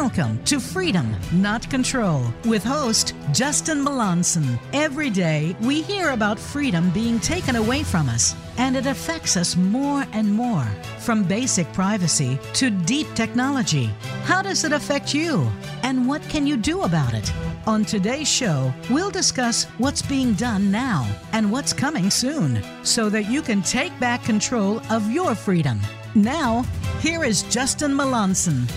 [0.00, 4.58] Welcome to Freedom, Not Control, with host Justin Melanson.
[4.72, 9.54] Every day, we hear about freedom being taken away from us, and it affects us
[9.54, 10.64] more and more,
[10.98, 13.88] from basic privacy to deep technology.
[14.24, 15.48] How does it affect you,
[15.84, 17.32] and what can you do about it?
[17.68, 23.30] On today's show, we'll discuss what's being done now and what's coming soon, so that
[23.30, 25.78] you can take back control of your freedom.
[26.16, 26.64] Now,
[27.00, 28.68] here is Justin Melanson.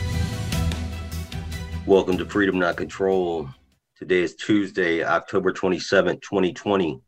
[1.87, 3.47] Welcome to Freedom Not Control.
[3.97, 6.99] Today is Tuesday, October 27, 2020.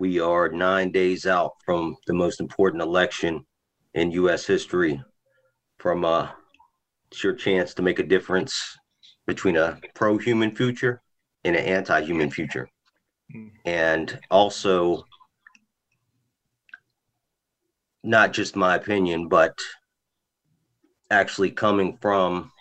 [0.00, 3.46] We are nine days out from the most important election
[3.94, 4.44] in U.S.
[4.44, 5.00] history.
[5.78, 6.30] From uh,
[7.12, 8.76] it's your chance to make a difference
[9.28, 11.00] between a pro human future
[11.44, 12.68] and an anti human future.
[13.64, 15.04] And also,
[18.02, 19.56] not just my opinion, but
[21.08, 22.51] actually coming from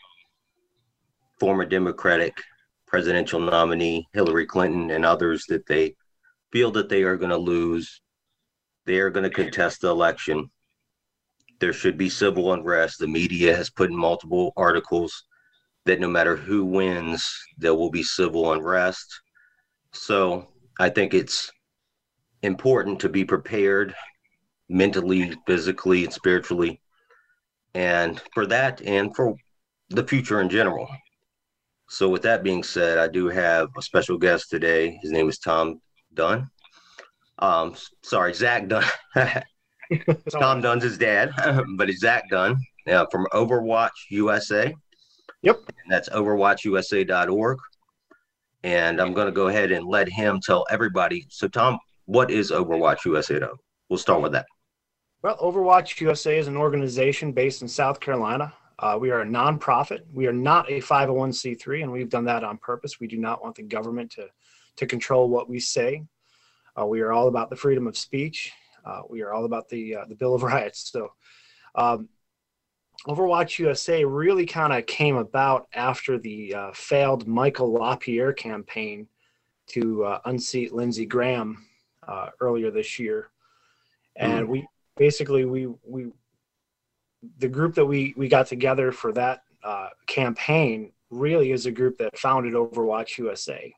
[1.42, 2.38] former Democratic
[2.86, 5.96] presidential nominee Hillary Clinton and others that they
[6.52, 8.00] feel that they are going to lose.
[8.86, 10.52] They are going to contest the election.
[11.60, 13.00] There should be civil unrest.
[13.00, 15.24] The media has put in multiple articles
[15.86, 19.22] that no matter who wins, there will be civil unrest.
[19.94, 20.48] So
[20.80, 21.52] I think it's
[22.44, 23.96] important to be prepared
[24.70, 26.80] mentally, physically, and spiritually.
[27.74, 29.36] And for that and for
[29.90, 30.88] the future in general.
[31.92, 34.98] So, with that being said, I do have a special guest today.
[35.02, 35.82] His name is Tom
[36.14, 36.50] Dunn.
[37.38, 38.86] Um, sorry, Zach Dunn.
[40.40, 41.34] Tom Dunn's his dad,
[41.76, 42.56] but it's Zach Dunn
[42.88, 44.74] uh, from Overwatch USA.
[45.42, 45.58] Yep.
[45.68, 47.58] And that's overwatchusa.org.
[48.64, 51.26] And I'm going to go ahead and let him tell everybody.
[51.28, 53.38] So, Tom, what is Overwatch USA?
[53.90, 54.46] We'll start with that.
[55.24, 58.54] Well, Overwatch USA is an organization based in South Carolina.
[58.82, 60.00] Uh, we are a nonprofit.
[60.12, 63.00] We are not a 501c3, and we've done that on purpose.
[63.00, 64.28] We do not want the government to,
[64.78, 66.04] to control what we say.
[66.80, 68.52] Uh, we are all about the freedom of speech.
[68.84, 70.90] Uh, we are all about the uh, the Bill of Rights.
[70.92, 71.12] So,
[71.76, 72.10] um,
[73.08, 79.08] Overwatch USA really kind of came about after the uh, failed Michael LaPierre campaign
[79.68, 81.68] to uh, unseat Lindsey Graham
[82.40, 83.30] earlier this year,
[84.16, 84.52] and mm-hmm.
[84.52, 84.68] we
[84.98, 86.08] basically we we
[87.38, 91.98] the group that we we got together for that uh, campaign really is a group
[91.98, 93.74] that founded Overwatch USA,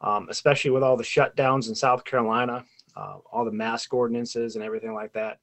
[0.00, 2.64] um, especially with all the shutdowns in South Carolina,
[2.96, 5.38] uh, all the mask ordinances and everything like that.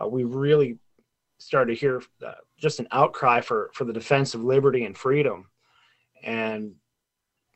[0.00, 0.78] Uh, we really
[1.38, 5.48] started to hear uh, just an outcry for for the defense of liberty and freedom,
[6.22, 6.72] and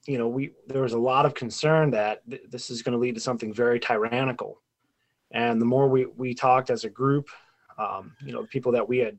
[0.07, 2.99] you know we there was a lot of concern that th- this is going to
[2.99, 4.61] lead to something very tyrannical,
[5.31, 7.29] and the more we we talked as a group
[7.79, 9.19] um, you know, people that we had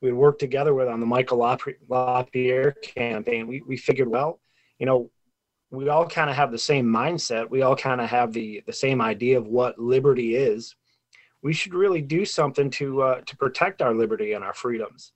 [0.00, 1.38] we had worked together with on the Michael
[1.88, 4.40] LaPierre campaign, we, we figured, well,
[4.78, 5.10] you know,
[5.70, 7.48] we all kind of have the same mindset.
[7.50, 10.74] We all kind of have the the same idea of what liberty is.
[11.42, 15.12] We should really do something to uh, to protect our liberty and our freedoms.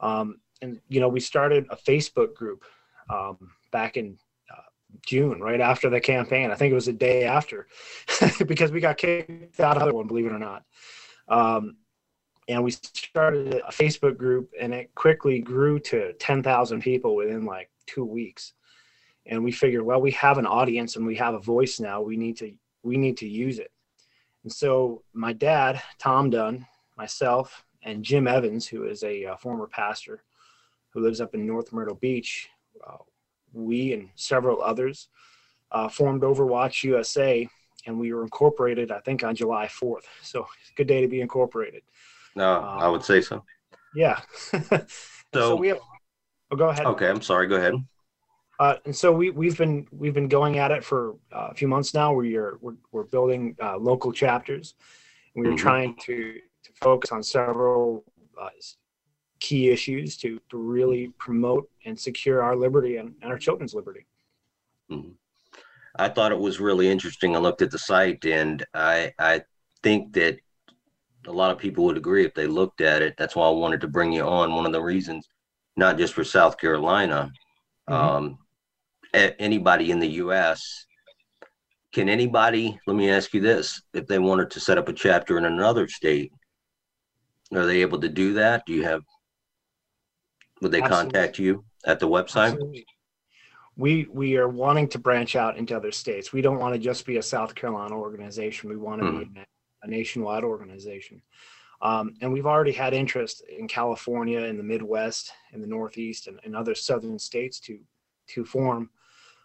[0.00, 2.64] Um, and you know, we started a Facebook group
[3.08, 4.16] um, back in
[4.50, 4.62] uh,
[5.04, 6.50] June, right after the campaign.
[6.50, 7.66] I think it was a day after,
[8.46, 10.64] because we got kicked out of the one, believe it or not.
[11.28, 11.76] Um,
[12.50, 17.70] and we started a Facebook group, and it quickly grew to 10,000 people within like
[17.86, 18.54] two weeks.
[19.26, 22.00] And we figured, well, we have an audience and we have a voice now.
[22.00, 22.52] We need to
[22.82, 23.70] we need to use it.
[24.42, 26.66] And so my dad, Tom Dunn,
[26.96, 30.22] myself, and Jim Evans, who is a, uh, former pastor
[30.88, 32.48] who lives up in North Myrtle Beach,
[32.86, 32.96] uh,
[33.52, 35.08] we and several others
[35.72, 37.46] uh, formed Overwatch USA,
[37.86, 40.04] and we were incorporated, I think, on July 4th.
[40.22, 41.82] So it's a good day to be incorporated.
[42.34, 43.44] No, um, I would say so.
[43.94, 44.20] Yeah.
[44.52, 44.86] so,
[45.32, 45.78] so, we have.
[46.50, 46.86] Oh, go ahead.
[46.86, 47.46] Okay, I'm sorry.
[47.46, 47.74] Go ahead.
[48.58, 51.66] Uh, and so we we've been we've been going at it for uh, a few
[51.66, 52.12] months now.
[52.12, 54.74] We are we're, we're building uh, local chapters.
[55.34, 55.58] And we're mm-hmm.
[55.58, 58.04] trying to to focus on several
[58.40, 58.50] uh,
[59.38, 64.06] key issues to to really promote and secure our liberty and, and our children's liberty.
[64.90, 65.12] Mm-hmm.
[65.96, 67.34] I thought it was really interesting.
[67.34, 69.42] I looked at the site, and I I
[69.82, 70.38] think that
[71.26, 73.14] a lot of people would agree if they looked at it.
[73.18, 74.54] That's why I wanted to bring you on.
[74.54, 75.28] One of the reasons,
[75.76, 77.30] not just for South Carolina,
[77.88, 78.16] mm-hmm.
[78.16, 78.38] um,
[79.12, 80.86] anybody in the U.S.
[81.92, 82.78] Can anybody?
[82.86, 85.88] Let me ask you this: If they wanted to set up a chapter in another
[85.88, 86.32] state,
[87.52, 88.64] are they able to do that?
[88.66, 89.02] Do you have?
[90.62, 91.10] Would they Absolutely.
[91.10, 92.52] contact you at the website?
[92.52, 92.86] Absolutely.
[93.76, 96.32] We we are wanting to branch out into other states.
[96.32, 98.70] We don't want to just be a South Carolina organization.
[98.70, 99.32] We want to mm-hmm.
[99.32, 99.40] be
[99.82, 101.22] a nationwide organization.
[101.82, 106.38] Um, and we've already had interest in California, in the Midwest, in the Northeast, and,
[106.44, 107.78] and other southern states to
[108.28, 108.90] to form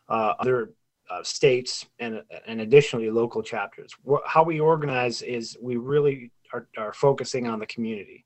[0.09, 0.73] uh, other
[1.09, 3.93] uh, states and and additionally local chapters.
[4.25, 8.25] How we organize is we really are, are focusing on the community.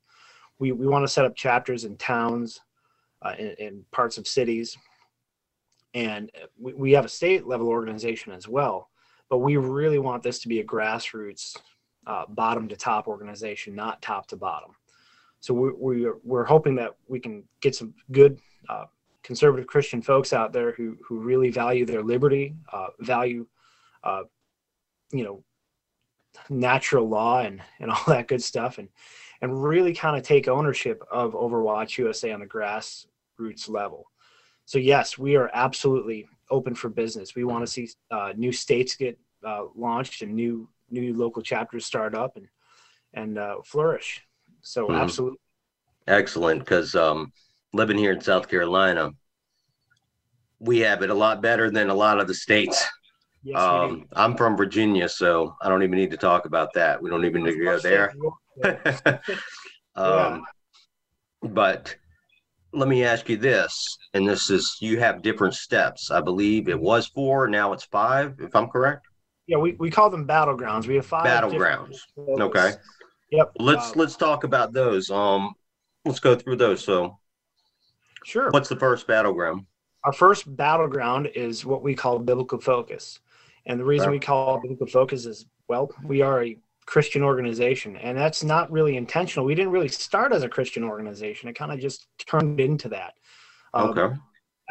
[0.58, 2.60] We we want to set up chapters in towns,
[3.22, 4.76] uh, in, in, parts of cities,
[5.94, 8.88] and we, we have a state level organization as well.
[9.28, 11.56] But we really want this to be a grassroots,
[12.06, 14.72] uh, bottom to top organization, not top to bottom.
[15.40, 18.38] So we, we we're hoping that we can get some good
[18.68, 18.84] uh,
[19.22, 23.46] conservative Christian folks out there who who really value their liberty, uh, value,
[24.04, 24.22] uh,
[25.12, 25.42] you know,
[26.48, 28.88] natural law and and all that good stuff, and
[29.40, 34.10] and really kind of take ownership of Overwatch USA on the grassroots level.
[34.66, 37.34] So yes, we are absolutely open for business.
[37.34, 41.86] We want to see uh, new states get uh, launched and new new local chapters
[41.86, 42.48] start up and
[43.14, 44.22] and uh, flourish.
[44.62, 44.96] So mm-hmm.
[44.96, 45.38] absolutely.
[46.06, 47.32] Excellent, because um,
[47.72, 49.10] living here in South Carolina,
[50.58, 52.84] we have it a lot better than a lot of the states.
[53.42, 57.00] Yes, um, I'm from Virginia, so I don't even need to talk about that.
[57.02, 58.12] We don't even need to go there.
[59.94, 60.44] um,
[61.42, 61.96] but
[62.72, 66.10] let me ask you this, and this is you have different steps.
[66.10, 69.06] I believe it was four, now it's five, if I'm correct.
[69.50, 70.86] Yeah, we, we call them battlegrounds.
[70.86, 71.98] We have five battlegrounds.
[72.16, 72.72] Okay.
[73.32, 73.52] Yep.
[73.58, 75.10] Let's uh, let's talk about those.
[75.10, 75.54] Um,
[76.04, 76.84] let's go through those.
[76.84, 77.18] So,
[78.24, 78.50] sure.
[78.50, 79.66] What's the first battleground?
[80.04, 83.20] our first battleground is what we call biblical focus.
[83.66, 86.56] And the reason we call it biblical focus is, well, we are a
[86.86, 89.44] Christian organization, and that's not really intentional.
[89.44, 93.14] We didn't really start as a Christian organization; it kind of just turned into that.
[93.74, 94.16] Um, okay.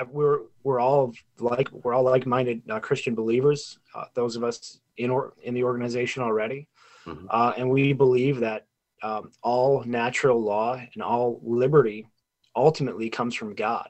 [0.07, 3.80] We're we're all like we're all like-minded uh, Christian believers.
[3.94, 6.68] Uh, those of us in or in the organization already,
[7.06, 7.25] mm-hmm.
[7.30, 8.66] uh, and we believe that
[9.04, 12.07] um, all natural law and all liberty
[12.56, 13.90] ultimately comes from God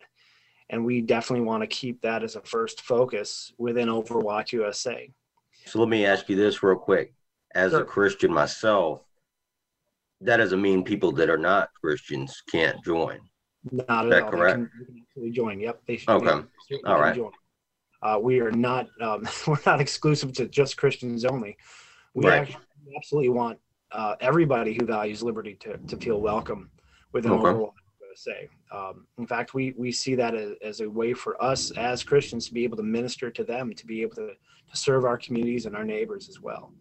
[0.70, 5.10] and we definitely want to keep that as a first focus within Overwatch USA.
[5.66, 7.14] So let me ask you this real quick.
[7.56, 7.82] As sure.
[7.82, 9.02] a Christian myself,
[10.22, 13.20] that doesn't mean people that are not Christians can't join.
[13.72, 14.32] Not at all.
[14.32, 14.60] Correct?
[15.16, 15.60] They can, join.
[15.60, 15.82] Yep.
[15.88, 16.10] They should.
[16.10, 16.48] Okay.
[16.86, 17.16] All right.
[17.16, 17.32] Join.
[18.02, 18.88] Uh, we are not.
[19.02, 21.58] Um, we're not exclusive to just Christians only.
[22.14, 22.42] We right.
[22.42, 22.64] actually
[22.96, 23.60] absolutely want
[23.92, 26.70] uh, everybody who values liberty to to feel welcome
[27.12, 27.44] within okay.
[27.44, 27.74] Overwatch
[28.20, 28.50] say.
[28.72, 32.48] Um, in fact, we we see that as, as, a way for us as Christians
[32.48, 35.66] to be able to minister to them, to be able to, to serve our communities
[35.66, 36.72] and our neighbors as well.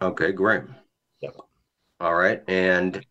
[0.00, 0.62] Okay, great.
[1.20, 1.36] Yep.
[2.00, 3.04] All right, and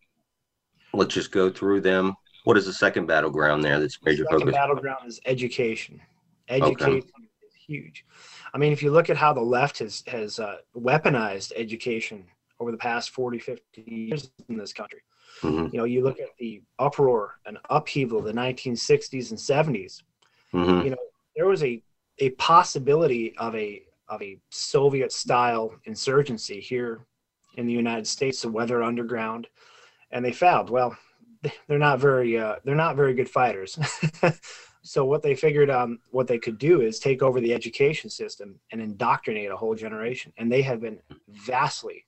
[0.94, 2.14] let's just go through them.
[2.48, 3.78] What is the second battleground there?
[3.78, 4.54] That's major the second focus.
[4.54, 6.00] Battleground is education.
[6.48, 6.96] Education okay.
[6.96, 8.06] is huge.
[8.54, 12.24] I mean, if you look at how the left has has uh, weaponized education
[12.58, 15.00] over the past 40, 50 years in this country.
[15.42, 15.74] Mm-hmm.
[15.74, 20.02] You know, you look at the uproar and upheaval of the 1960s and 70s.
[20.54, 20.84] Mm-hmm.
[20.86, 20.96] You know,
[21.36, 21.82] there was a
[22.20, 27.00] a possibility of a of a Soviet style insurgency here
[27.58, 29.48] in the United States, the Weather Underground,
[30.12, 30.70] and they failed.
[30.70, 30.96] Well,
[31.68, 33.78] they're not very uh, they're not very good fighters.
[34.82, 38.58] so what they figured um, what they could do is take over the education system
[38.72, 40.98] and indoctrinate a whole generation, and they have been
[41.28, 42.04] vastly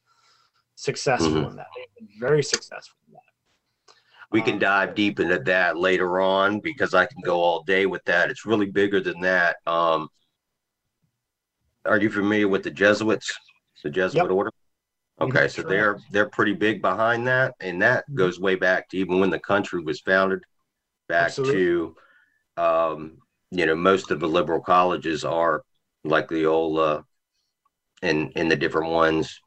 [0.75, 1.51] successful mm-hmm.
[1.51, 1.67] in that.
[1.77, 3.21] They've been very successful in that.
[4.33, 7.87] We can um, dive deep into that later on because I can go all day
[7.87, 8.31] with that.
[8.31, 9.57] It's really bigger than that.
[9.67, 10.09] Um,
[11.85, 13.33] are you familiar with the Jesuits,
[13.83, 14.31] the Jesuit yep.
[14.31, 14.51] order?
[15.21, 18.17] Okay, so they're they're pretty big behind that, and that mm-hmm.
[18.17, 20.43] goes way back to even when the country was founded,
[21.09, 21.57] back Absolutely.
[21.57, 21.97] to,
[22.57, 23.19] um,
[23.51, 25.63] you know, most of the liberal colleges are
[26.05, 27.03] like the old, uh,
[28.03, 29.39] and and the different ones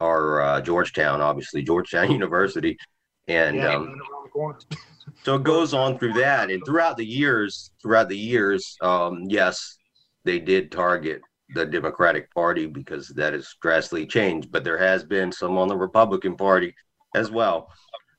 [0.00, 2.76] are uh, Georgetown, obviously Georgetown University,
[3.26, 4.00] and yeah, um,
[5.24, 9.78] so it goes on through that, and throughout the years, throughout the years, um, yes,
[10.24, 15.30] they did target the Democratic Party because that has drastically changed, but there has been
[15.30, 16.74] some on the Republican Party
[17.14, 17.72] as well,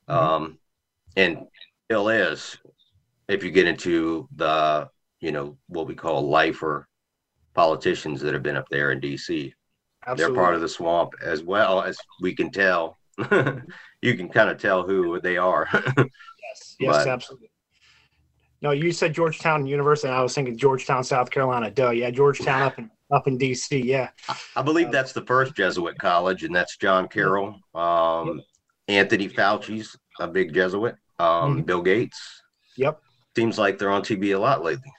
[0.10, 0.18] mm-hmm.
[0.18, 0.58] um,
[1.16, 1.46] and
[1.86, 2.58] still is.
[3.28, 6.88] If you get into the, you know, what we call lifer
[7.54, 9.54] politicians that have been up there in D.C.
[10.06, 10.36] Absolutely.
[10.36, 12.98] They're part of the swamp as well as we can tell.
[14.02, 15.68] you can kind of tell who they are.
[15.74, 17.52] yes, yes, but, absolutely.
[18.62, 21.70] No, you said Georgetown University, and I was thinking Georgetown, South Carolina.
[21.70, 23.78] Duh, yeah, Georgetown up in up in D.C.
[23.78, 24.10] Yeah,
[24.56, 27.60] I believe uh, that's the first Jesuit college, and that's John Carroll.
[27.74, 28.46] Um, yep.
[28.88, 30.96] Anthony Fauci's a big Jesuit.
[31.20, 31.62] Um, mm-hmm.
[31.62, 32.20] Bill Gates.
[32.78, 33.02] Yep.
[33.36, 34.92] Seems like they're on TV a lot lately.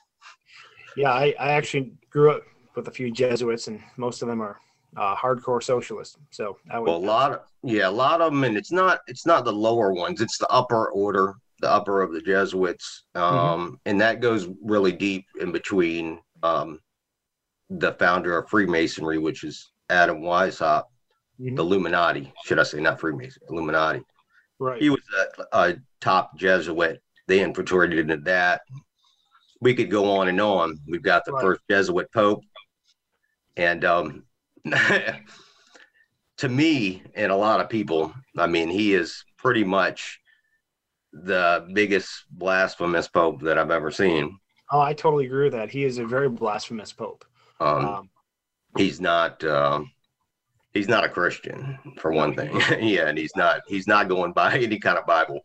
[0.97, 2.43] Yeah, I, I actually grew up
[2.75, 4.59] with a few Jesuits, and most of them are
[4.97, 6.17] uh, hardcore socialists.
[6.31, 9.01] So I would, Well, a lot of yeah, a lot of them, and it's not
[9.07, 13.81] it's not the lower ones; it's the upper order, the upper of the Jesuits, um,
[13.87, 16.81] and that goes really deep in between um,
[17.71, 20.85] the founder of Freemasonry, which is Adam Weishaupt,
[21.41, 21.57] Mhm.
[21.57, 24.03] the Illuminati, should I say, not Freemason, Illuminati.
[24.59, 24.81] right.
[24.83, 25.01] He was
[25.53, 27.01] a, a top Jesuit.
[27.29, 28.63] They infiltrated into that.
[29.61, 30.79] We could go on and on.
[30.89, 31.43] We've got the Right.
[31.43, 32.43] first Jesuit Pope,
[33.57, 34.25] and um,
[36.39, 40.21] to me and a lot of people, I mean, he is pretty much
[41.13, 44.39] the biggest blasphemous pope that I've ever seen.
[44.71, 45.71] oh, I totally agree with that.
[45.71, 47.25] He is a very blasphemous pope.
[47.61, 48.11] Um, Um,
[48.77, 49.43] he's not.
[49.45, 49.91] Um,
[50.75, 52.55] he's not a Christian for one thing.
[52.81, 53.63] yeah, and he's not.
[53.69, 55.41] He's not going by any kind of Bible.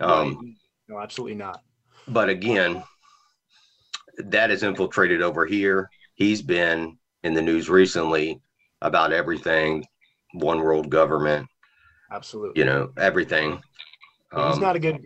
[0.00, 0.56] Um,
[0.88, 1.62] no, absolutely not.
[2.08, 2.82] but again,
[4.18, 5.88] that is infiltrated over here.
[6.14, 8.40] He's been in the news recently
[8.80, 9.84] about everything,
[10.34, 11.46] one world government,
[12.10, 12.60] Absolutely.
[12.60, 13.60] you know, everything.
[14.32, 15.04] he's Um, not a good.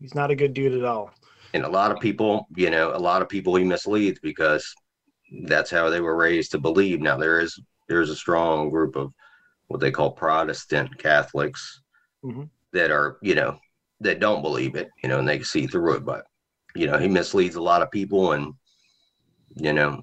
[0.00, 1.10] He's not a good dude at all.
[1.54, 4.74] and a lot of people, you know, a lot of people he misleads because
[5.44, 7.00] that's how they were raised to believe.
[7.00, 7.58] Now there is
[7.88, 9.12] there's a strong group of
[9.68, 11.82] what they call Protestant Catholics
[12.24, 12.48] Mhm.
[12.72, 13.58] that are, you know,
[14.00, 16.04] that don't believe it, you know, and they see through it.
[16.04, 16.26] But
[16.74, 18.54] you know, he misleads a lot of people, and
[19.56, 20.02] you know,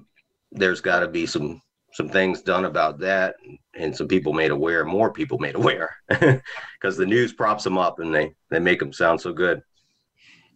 [0.52, 1.60] there's got to be some
[1.92, 3.36] some things done about that,
[3.74, 8.00] and some people made aware, more people made aware, because the news props them up
[8.00, 9.62] and they they make them sound so good.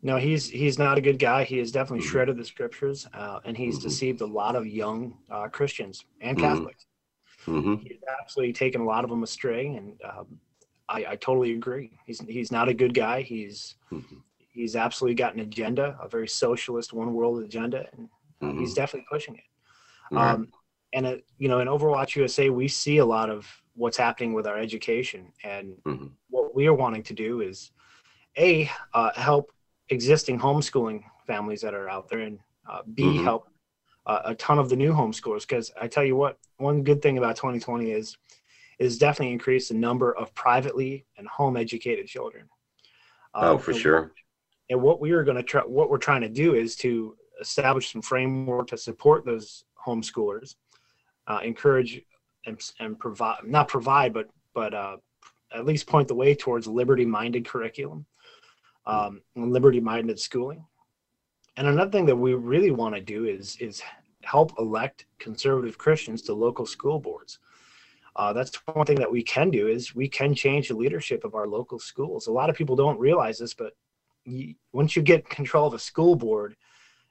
[0.03, 1.45] No, he's he's not a good guy.
[1.45, 2.11] He has definitely Mhm.
[2.11, 3.83] shredded the scriptures, uh, and he's Mhm.
[3.83, 6.41] deceived a lot of young uh, Christians and Mhm.
[6.41, 6.87] Catholics.
[7.45, 10.41] hmm He's absolutely taken a lot of them astray, and um,
[10.89, 11.99] I, I totally agree.
[12.07, 13.23] He's he's not a good guy.
[13.23, 14.23] He's Mhm.
[14.49, 18.09] he's absolutely got an agenda, a very socialist, one world agenda, and
[18.43, 18.59] Mhm.
[18.59, 19.45] he's definitely pushing it.
[20.17, 20.49] Um,
[20.93, 24.47] and uh, you know, in Overwatch USA, we see a lot of what's happening with
[24.47, 25.77] our education, and
[26.31, 27.71] what we are wanting to do is,
[28.39, 29.53] a uh, help
[29.91, 33.23] existing homeschooling families that are out there, and uh, b Mhm.
[33.25, 33.47] help
[34.07, 35.43] uh, a ton of the new homeschoolers.
[35.43, 38.17] Because I tell you what, one good thing about 2020 is
[38.79, 42.49] is definitely increase the number of privately and home educated children.
[43.35, 44.13] Uh, oh, for and- sure.
[44.71, 47.93] and what we are going to try, what we're trying to do is to establish
[47.93, 50.55] some framework to support those homeschoolers,
[51.27, 52.01] uh, encourage
[52.47, 54.97] and, and provide, not provide, but but uh,
[55.55, 58.07] at least point the way towards liberty-minded curriculum,
[58.87, 60.65] um, liberty-minded schooling.
[61.57, 63.83] And another thing that we really want to do is is
[64.23, 67.39] help elect conservative Christians to local school boards.
[68.17, 71.35] Uh, that's one thing that we can do is we can change the leadership of
[71.35, 72.27] our local schools.
[72.27, 73.75] A lot of people don't realize this, but
[74.25, 76.57] you, once you get control of a school board,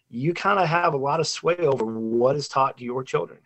[0.10, 3.40] you kind of have a lot of sway over what is taught to your children.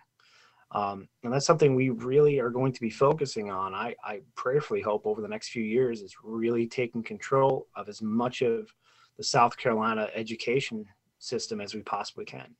[0.73, 3.75] Um, and that's something we really are going to be focusing on.
[3.75, 8.01] I, I prayerfully hope over the next few years is really taking control of as
[8.01, 8.73] much of
[9.17, 10.85] the South Carolina education
[11.19, 12.55] system as we possibly can.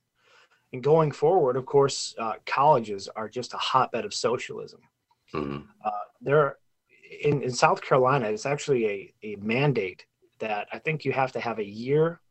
[0.74, 4.82] And going forward, of course, uh, colleges are just a hotbed of socialism
[5.34, 5.68] Mhm.
[6.22, 6.58] there
[7.22, 10.06] in, in South Carolina, it's actually a, a mandate
[10.40, 12.22] that I think you have to have a year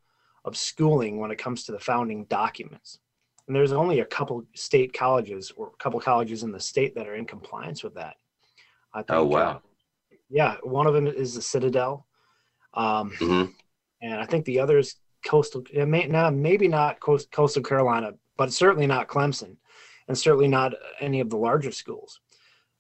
[0.45, 2.99] of schooling when it comes to the founding documents.
[3.47, 7.09] And there's only a couple state colleges or a couple colleges in the state that
[7.09, 8.15] are in compliance with that.
[8.95, 9.51] I think, Oh, wow.
[9.51, 9.59] uh,
[10.29, 12.07] yeah, one of them is the Citadel.
[12.75, 13.53] Um, Mhm.
[14.01, 18.53] and I think the other is coastal, may, no, maybe not coast, coastal Carolina, but
[18.53, 19.57] certainly not Clemson
[20.09, 22.21] and certainly not any of the larger schools.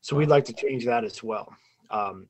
[0.01, 1.55] So we'd like to change that as well.
[1.91, 2.29] Um,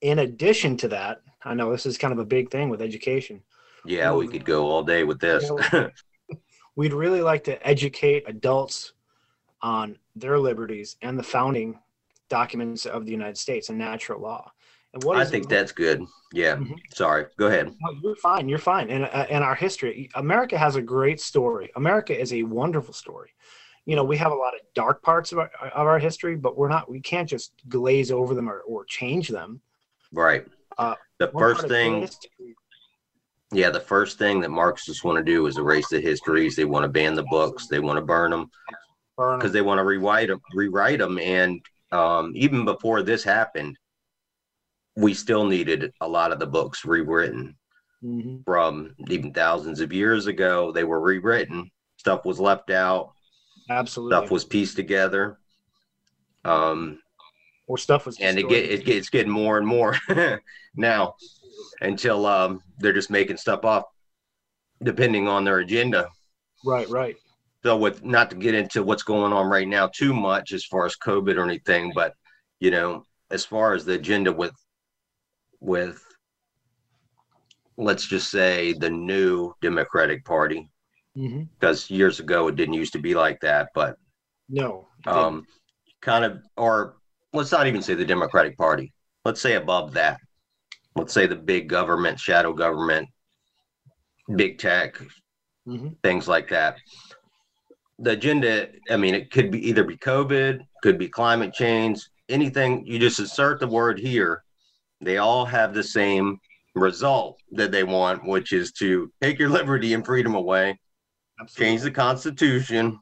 [0.00, 3.42] in addition to that, I know this is kind of a big thing with education.
[3.84, 5.50] Yeah, we could go all day with this.
[6.76, 8.92] We'd really like to educate adults
[9.62, 11.78] on their liberties and the founding
[12.28, 14.52] documents of the United States and natural law.
[14.92, 16.04] And what I think that's good.
[16.32, 16.56] Yeah.
[16.56, 16.76] Mhm.
[16.94, 17.26] Sorry.
[17.38, 17.66] Go ahead.
[17.80, 18.48] No, you're fine.
[18.48, 18.90] You're fine.
[18.90, 21.70] And uh, and our history, America has a great story.
[21.76, 23.30] America is a wonderful story.
[23.84, 26.56] You know, we have a lot of dark parts of our, of our history, but
[26.56, 26.90] we're not.
[26.90, 29.60] We can't just glaze over them or, or change them.
[30.12, 30.44] Right.
[30.76, 32.56] Uh, the first thing, history-
[33.52, 36.56] yeah, the first thing that Marxists want to do is erase the histories.
[36.56, 37.66] They want to ban the books.
[37.68, 38.50] They want to burn them
[39.16, 40.40] because they want to rewrite them.
[40.54, 41.18] Rewrite them.
[41.18, 41.60] And
[41.92, 43.76] um, even before this happened,
[44.96, 47.56] we still needed a lot of the books rewritten
[48.04, 48.44] Mhm.
[48.44, 50.70] from even thousands of years ago.
[50.72, 51.70] They were rewritten.
[51.96, 53.12] Stuff was left out.
[53.70, 54.16] Absolutely.
[54.16, 55.38] Stuff was pieced together.
[56.44, 57.00] Um,
[57.66, 58.18] or stuff was.
[58.20, 59.96] and it get it, it's getting more and more
[60.76, 61.16] now
[61.80, 63.88] until um, they're just making stuff up
[64.82, 66.06] depending on their agenda
[66.64, 67.16] right, right.
[67.62, 70.86] So with not to get into what's going on right now too much as far
[70.86, 72.12] as COVID or anything, but
[72.60, 74.52] you know, as far as the agenda with
[75.60, 76.02] with
[77.76, 80.68] let's just say the new Democratic Party,
[81.16, 81.44] Mm-hmm.
[81.58, 83.96] because years ago it didn't used to be like that, but
[84.50, 84.86] No.
[85.06, 85.46] um,
[86.02, 86.96] kind of, or
[87.32, 88.92] let's not even say the Democratic Party.
[89.24, 90.18] Let's say above that.
[90.96, 93.08] Let's say the big government, shadow government,
[94.34, 94.98] big tech,
[95.68, 95.96] Mhm.
[96.02, 96.78] things like that.
[97.98, 102.86] The agenda, I mean, it could be either be COVID, could be climate change, anything.
[102.86, 104.42] You just insert the word here.
[105.00, 106.38] They all have the same
[106.74, 109.48] result that they want, which is to take your
[109.78, 110.78] liberty and freedom away
[111.40, 111.66] Absolutely.
[111.66, 112.98] change the constitution,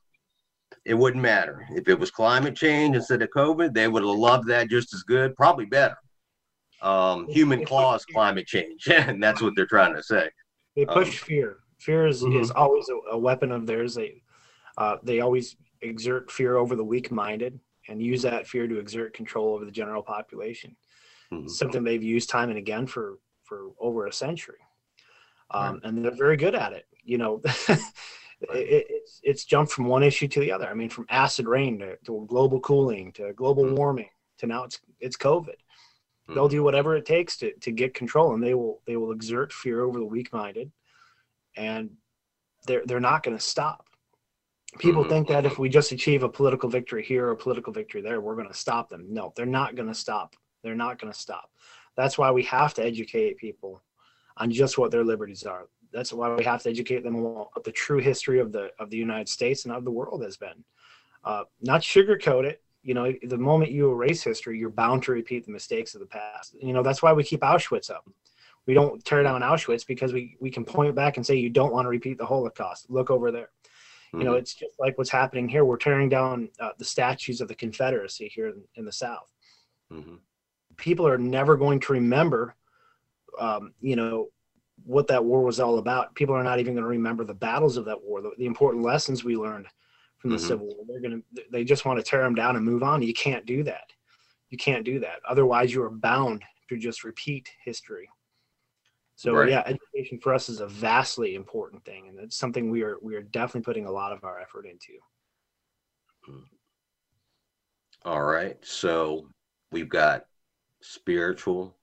[0.84, 1.66] it wouldn't matter.
[1.70, 5.02] If it was climate change instead of COVID, they would have loved that just as
[5.04, 5.96] good, probably better.
[6.84, 10.28] Um, human clause climate change, and that's what they're trying to say.
[10.76, 11.56] They push Um, fear.
[11.78, 12.40] Fear is, Mhm.
[12.42, 13.94] is always a, a weapon of theirs.
[13.94, 14.22] They
[14.76, 19.54] uh, they always exert fear over the weak-minded and use that fear to exert control
[19.54, 20.76] over the general population.
[21.32, 21.48] Mhm.
[21.48, 24.58] Something they've used time and again for for over a century,
[25.50, 26.86] um, and they're very good at it.
[27.02, 30.68] You know, it, it's it's jumped from one issue to the other.
[30.68, 33.76] I mean, from acid rain to, to global cooling to global Mhm.
[33.76, 35.56] warming to now it's it's COVID.
[36.28, 39.52] They'll do whatever it takes to, to get control, and they will they will exert
[39.52, 40.72] fear over the weak-minded,
[41.56, 41.90] and
[42.66, 43.88] they're they're not going to stop.
[44.78, 45.08] People Mhm.
[45.10, 48.20] think that if we just achieve a political victory here or a political victory there,
[48.20, 49.06] we're going to stop them.
[49.12, 50.34] No, they're not going to stop.
[50.62, 51.52] They're not going to stop.
[51.94, 53.82] That's why we have to educate people
[54.36, 55.68] on just what their liberties are.
[55.92, 58.90] That's why we have to educate them on what the true history of the of
[58.90, 60.64] the United States and of the world has been.
[61.22, 62.63] Uh, not sugarcoat it.
[62.84, 66.06] You know, the moment you erase history, you're bound to repeat the mistakes of the
[66.06, 66.54] past.
[66.60, 68.06] You know, that's why we keep Auschwitz up.
[68.66, 71.72] We don't tear down Auschwitz because we, we can point back and say you don't
[71.72, 72.90] want to repeat the Holocaust.
[72.90, 73.50] Look over there.
[74.12, 74.38] You know, Mhm.
[74.38, 75.64] it's just like what's happening here.
[75.64, 79.28] We're tearing down uh, the statues of the Confederacy here in, in the South.
[79.90, 80.18] Mhm.
[80.76, 82.54] People are never going to remember,
[83.40, 84.28] um, you know,
[84.84, 86.14] what that war was all about.
[86.14, 88.84] People are not even going to remember the battles of that war, the, the important
[88.84, 89.66] lessons we learned
[90.24, 90.48] from the Mhm.
[90.48, 90.86] Civil War.
[90.88, 93.02] They're going to, they just want to tear them down and move on.
[93.02, 93.92] You can't do that.
[94.48, 95.20] You can't do that.
[95.28, 98.08] Otherwise, you are bound to just repeat history.
[99.16, 99.50] So Right.
[99.50, 103.14] yeah, education for us is a vastly important thing, and it's something we are we
[103.16, 104.94] are definitely putting a lot of our effort into.
[108.06, 108.56] All right.
[108.64, 109.28] So
[109.72, 110.24] we've got
[110.80, 111.76] spiritual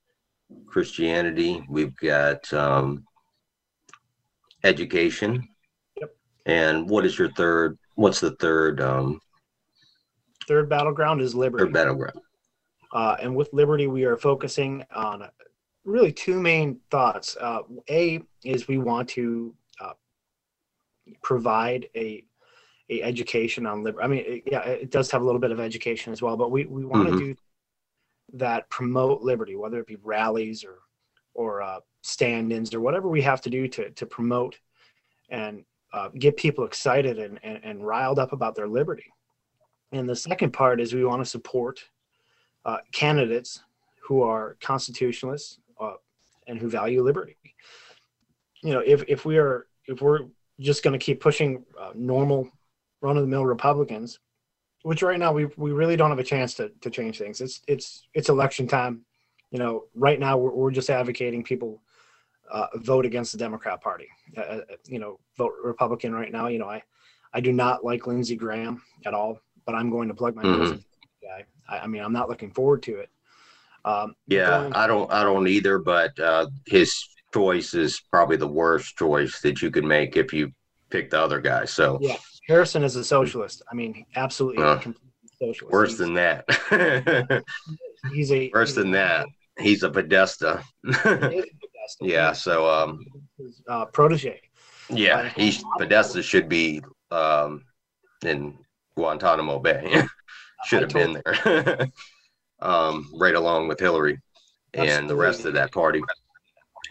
[0.65, 3.05] Christianity, we've got um,
[4.63, 5.47] education.
[5.99, 6.15] Yep.
[6.47, 7.77] And what is your third?
[7.95, 9.19] What's the third um,
[10.47, 11.65] Third battleground is liberty.
[11.65, 12.19] third battleground?
[12.93, 15.23] Uh, and with Liberty, we are focusing on
[15.85, 17.37] really two main thoughts.
[17.39, 19.93] Uh, a is we want to uh,
[21.23, 22.25] provide a
[22.89, 24.03] a education on liberty.
[24.03, 26.51] I mean, it, yeah, it does have a little bit of education as well, but
[26.51, 27.17] we, we want to Mhm.
[27.19, 27.35] do
[28.33, 30.79] that promote liberty, whether it be rallies or
[31.33, 34.59] or uh, stand-ins or whatever we have to do to to promote
[35.29, 39.11] and uh, get people excited and, and and riled up about their liberty.
[39.91, 41.83] And the second part is we want to support
[42.65, 43.61] uh, candidates
[44.01, 45.93] who are constitutionalists uh,
[46.47, 47.37] and who value liberty.
[48.63, 50.27] You know, if if we are if we're
[50.59, 52.49] just going to keep pushing uh, normal
[53.01, 54.19] run of the mill Republicans,
[54.83, 57.41] which right now we we really don't have a chance to to change things.
[57.41, 59.01] It's it's it's election time.
[59.49, 61.81] You know, right now we're we're just advocating people
[62.51, 64.07] uh, vote against the Democrat Party.
[64.37, 66.47] Uh, uh, you know, vote Republican right now.
[66.47, 66.83] You know, I
[67.33, 70.73] I do not like Lindsey Graham at all, but I'm going to plug my nose
[70.73, 70.83] Mhm.
[71.21, 71.45] guy.
[71.69, 73.09] I, I mean, I'm not looking forward to it.
[73.85, 75.11] Um, Yeah, I don't.
[75.11, 75.79] I don't either.
[75.79, 76.93] But uh, his
[77.33, 80.51] choice is probably the worst choice that you could make if you
[80.89, 81.63] pick the other guy.
[81.65, 82.17] So Yeah.
[82.47, 83.61] Harrison is a socialist.
[83.71, 84.79] I mean, absolutely Uh,
[85.39, 85.71] socialist.
[85.71, 86.45] worse He's- than that.
[88.13, 89.27] he's a worse he's than a- that.
[89.57, 90.63] He's a Podesta.
[91.99, 92.31] he yeah.
[92.33, 93.05] So um,
[93.37, 94.39] His, uh, protege.
[94.89, 97.63] yeah, he's Podesta should be um
[98.23, 98.57] in
[98.95, 100.03] Guantanamo Bay.
[100.65, 101.87] should have been there.
[102.61, 104.19] um, right along with Hillary
[104.73, 106.01] and the rest of that party.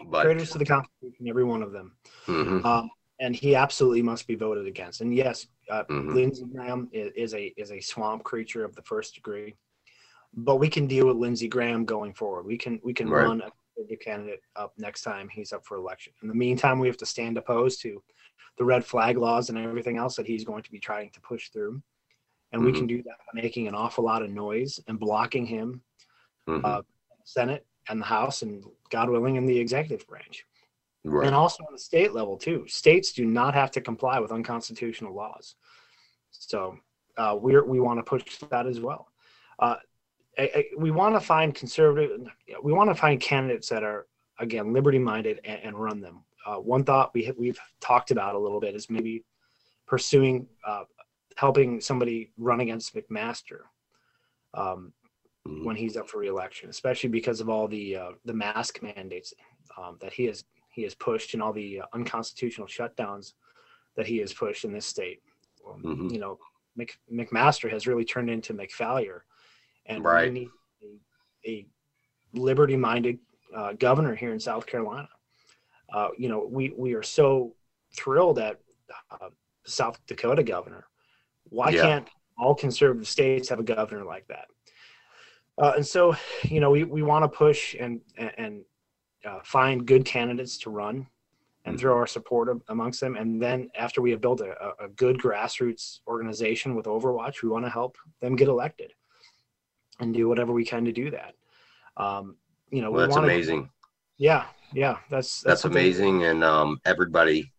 [0.09, 1.95] But Traitors to the Constitution, every one of them.
[2.27, 5.01] mhm, Um, and he absolutely must be voted against.
[5.01, 6.13] And yes, uh, mhm.
[6.15, 9.55] Lindsey Graham is, is a is a swamp creature of the first degree,
[10.33, 12.45] but we can deal with Lindsey Graham going forward.
[12.45, 13.25] We can we can Right.
[13.25, 16.13] run a conservative candidate up next time he's up for election.
[16.21, 18.01] In the meantime, we have to stand opposed to
[18.57, 21.49] the red flag laws and everything else that he's going to be trying to push
[21.49, 21.81] through.
[22.51, 22.75] And we Mhm.
[22.77, 25.83] can do that by making an awful lot of noise and blocking him,
[26.47, 26.63] mhm.
[26.63, 26.81] uh,
[27.23, 30.45] Senate and the House, and God willing, in the executive branch.
[31.03, 31.25] right.
[31.25, 32.63] and also on the state level too.
[32.67, 35.55] States do not have to comply with unconstitutional laws,
[36.29, 36.77] so
[37.17, 39.11] uh, we we want to push that as well.
[39.57, 39.77] Uh,
[40.37, 42.21] I, I, we want to find conservative.
[42.63, 44.07] We want to find candidates that are
[44.39, 46.23] again liberty minded and, and, run them.
[46.45, 49.23] Uh, one thought we we've talked about a little bit is maybe
[49.87, 50.83] pursuing uh,
[51.35, 53.61] helping somebody run against McMaster
[54.53, 54.93] um,
[55.47, 55.65] mm-hmm.
[55.65, 59.33] when he's up for reelection, especially because of all the uh, the mask mandates
[59.77, 63.33] um, that he has he has pushed and all the uh, unconstitutional shutdowns
[63.95, 65.21] that he has pushed in this state.
[65.69, 66.07] Um, mm-hmm.
[66.09, 66.39] You know,
[66.75, 69.21] Mc, McMaster has really turned into McPhailure,
[69.85, 70.31] and right.
[70.31, 70.49] we need
[71.45, 71.65] a, a
[72.33, 73.19] liberty-minded
[73.55, 75.09] uh, governor here in South Carolina.
[75.93, 77.53] Uh, you know, we we are so
[77.95, 78.59] thrilled at
[79.11, 79.29] uh,
[79.65, 80.85] South Dakota governor.
[81.49, 81.81] Why yeah.
[81.81, 84.45] can't all conservative states have a governor like that?
[85.57, 88.63] Uh, and so, you know, we, we want to push and and
[89.25, 91.07] uh, find good candidates to run
[91.65, 93.15] and throw our support amongst them.
[93.15, 97.65] And then after we have built a, a good grassroots organization with Overwatch, we want
[97.65, 98.93] to help them get elected
[100.01, 101.35] and do whatever we can to do that.
[101.95, 102.35] Um,
[102.71, 103.69] you know, well, that's wanna, amazing.
[104.17, 107.51] Yeah, yeah, that's that's, that's amazing, and um, everybody,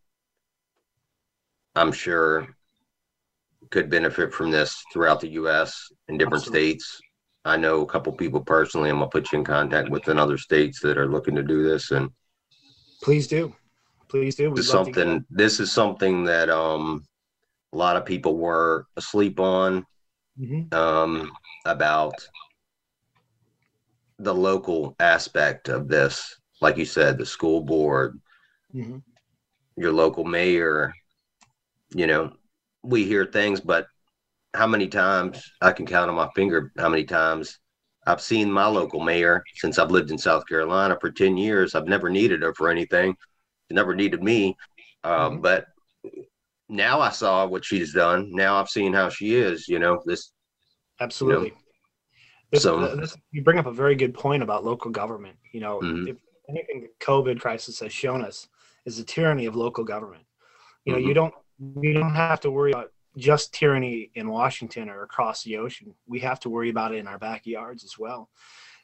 [1.75, 2.49] I'm sure,
[3.71, 5.91] could benefit from this throughout the U.S.
[6.09, 6.71] in different Absolutely.
[6.71, 7.01] states.
[7.45, 8.91] I know a couple people personally.
[8.91, 11.63] I'm gonna put you in contact with in other states that are looking to do
[11.63, 12.11] this, and
[13.03, 13.55] please do,
[14.09, 14.55] please do.
[14.55, 15.25] This something.
[15.31, 17.05] This is something that um
[17.73, 19.85] a lot of people were asleep on
[20.39, 20.73] mm-hmm.
[20.75, 21.33] um
[21.65, 22.15] about
[24.19, 26.37] the local aspect of this.
[26.61, 28.21] Like you said, the school board,
[28.75, 28.99] mm-hmm.
[29.77, 30.93] your local mayor.
[31.95, 32.33] You know,
[32.83, 33.87] we hear things, but
[34.55, 37.59] how many times I can count on my finger how many times
[38.07, 41.75] I've seen my local mayor since I've lived in South Carolina for 10 years.
[41.75, 43.17] I've never needed her for anything.
[43.69, 44.57] She never needed me.
[45.05, 45.41] Um, mm-hmm.
[45.41, 45.67] But
[46.69, 48.31] now I saw what she's done.
[48.33, 50.33] Now I've seen how she is, you know, this.
[51.03, 51.49] Absolutely.
[51.49, 51.59] You know,
[52.51, 55.37] this, so this, you bring up a very good point about local government.
[55.53, 56.09] You know, mm-hmm.
[56.09, 56.17] if
[56.49, 58.49] anything the COVID crisis has shown us
[58.85, 60.25] is the tyranny of local government.
[60.85, 61.09] You know, mm-hmm.
[61.09, 61.35] you don't
[61.81, 65.95] you don't have to worry about just tyranny in Washington or across the ocean.
[66.07, 68.31] We have to worry about it in our backyards as well.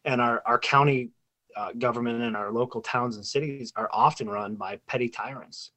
[0.05, 1.11] And our, our county
[1.57, 5.73] uh, government and our local towns and cities are often run by petty tyrants.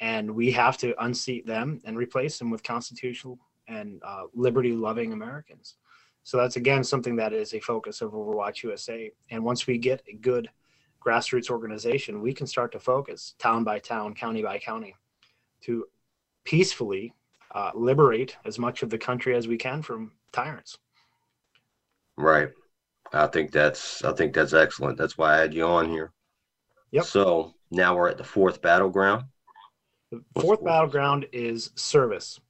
[0.00, 5.12] And we have to unseat them and replace them with constitutional and uh, liberty loving
[5.12, 5.76] Americans.
[6.24, 9.12] So that's again something that is a focus of Overwatch USA.
[9.30, 10.48] And once we get a good
[11.04, 14.96] grassroots organization, we can start to focus town by town, county by county
[15.62, 15.86] to
[16.44, 17.14] peacefully
[17.54, 20.78] uh, liberate as much of the country as we can from tyrants.
[22.16, 22.50] Right.
[23.12, 24.98] I think that's I think that's excellent.
[24.98, 26.12] That's why I had you on here.
[26.90, 27.04] Yep.
[27.04, 29.24] So now we're at the fourth battleground.
[30.10, 32.40] The fourth battleground is service,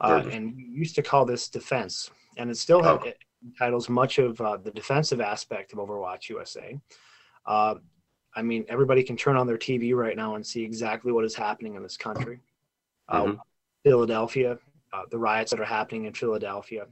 [0.00, 2.96] uh, and we used to call this defense, and it still oh.
[3.04, 6.78] it entitles much of uh, the defensive aspect of Overwatch USA.
[7.46, 7.74] Uh,
[8.34, 11.34] I mean, everybody can turn on their TV right now and see exactly what is
[11.34, 12.40] happening in this country.
[13.08, 13.38] Uh, mm-hmm.
[13.84, 14.58] Philadelphia,
[14.92, 16.86] uh, the riots that are happening in Philadelphia,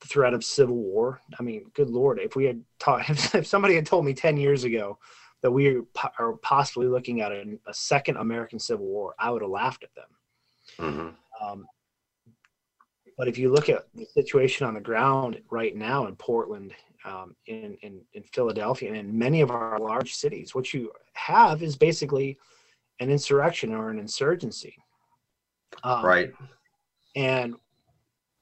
[0.00, 1.20] the threat of civil war.
[1.38, 4.64] I mean, good lord, if we had taught, if somebody had told me ten years
[4.64, 4.98] ago
[5.42, 5.80] that we
[6.18, 9.94] are possibly looking at a, a second American Civil War, I would have laughed at
[9.94, 10.08] them.
[10.80, 11.44] Mm-hmm.
[11.46, 11.66] Um,
[13.18, 16.72] but if you look at the situation on the ground right now in Portland,
[17.04, 21.62] um, in, in in Philadelphia, and in many of our large cities, what you have
[21.62, 22.38] is basically
[23.00, 24.76] an insurrection or an insurgency.
[25.84, 26.32] Um, right.
[27.16, 27.56] And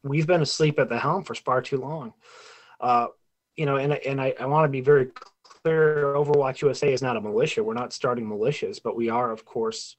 [0.03, 2.13] we've been asleep at the helm for far too long.
[2.81, 3.09] Uh,
[3.57, 5.09] you know, and and I, I want to be very
[5.43, 6.15] clear.
[6.15, 7.65] Overwatch USA is not a militia.
[7.65, 9.97] We're not starting militias, but we are, of course,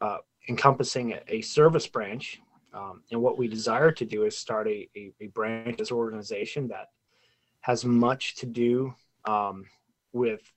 [0.00, 2.40] uh, encompassing a, a, service branch.
[2.78, 6.68] Um, and what we desire to do is start a, a, a branch, this organization
[6.68, 6.90] that
[7.60, 9.66] has much to do um,
[10.12, 10.52] with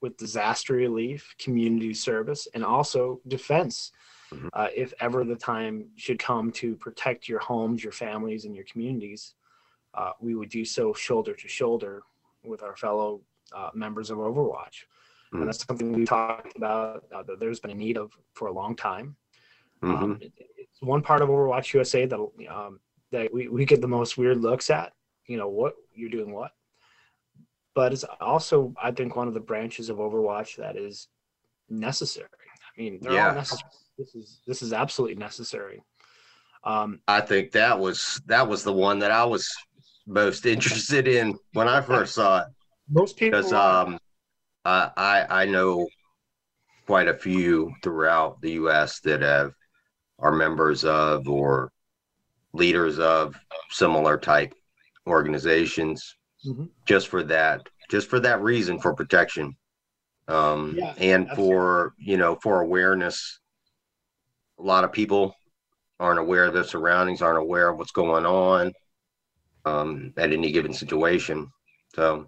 [0.00, 3.90] with disaster relief, community service, and also defense
[4.30, 4.48] mm-hmm.
[4.52, 8.66] uh, if ever the time should come to protect your homes, your families, and your
[8.66, 9.34] communities,
[9.94, 12.02] uh, we would do so shoulder to shoulder
[12.44, 13.22] with our fellow
[13.56, 14.84] uh, members of Overwatch.
[15.32, 15.38] Mm-hmm.
[15.38, 18.52] And that's something we talked about uh, that there's been a need of for a
[18.52, 19.16] long time.
[19.82, 20.04] Mm-hmm.
[20.04, 22.18] Um, it, it's one part of Overwatch USA that
[22.50, 22.80] um,
[23.12, 24.92] that we, we get the most weird looks at.
[25.26, 26.52] You know what you're doing what,
[27.74, 31.08] but it's also I think one of the branches of Overwatch that is
[31.68, 32.28] necessary.
[32.76, 33.28] I mean, they're yeah.
[33.28, 35.82] all necessary this is this is absolutely necessary.
[36.64, 39.48] Um, I think that was that was the one that I was
[40.06, 42.46] most interested in when I first saw it.
[42.88, 43.98] Most people, because um,
[44.64, 45.86] I, I I know
[46.86, 49.00] quite a few throughout the U.S.
[49.00, 49.52] that have
[50.24, 51.70] are members of or
[52.54, 53.36] leaders of
[53.70, 54.54] similar type
[55.06, 56.16] organizations.
[56.46, 56.64] Mm-hmm.
[56.86, 59.56] just for that just for that reason for protection.
[60.28, 61.54] Um yeah, and absolutely.
[61.54, 63.40] for you know for awareness.
[64.58, 65.34] A lot of people
[65.98, 68.72] aren't aware of their surroundings aren't aware of what's going on
[69.64, 71.48] um at any given situation.
[71.94, 72.26] So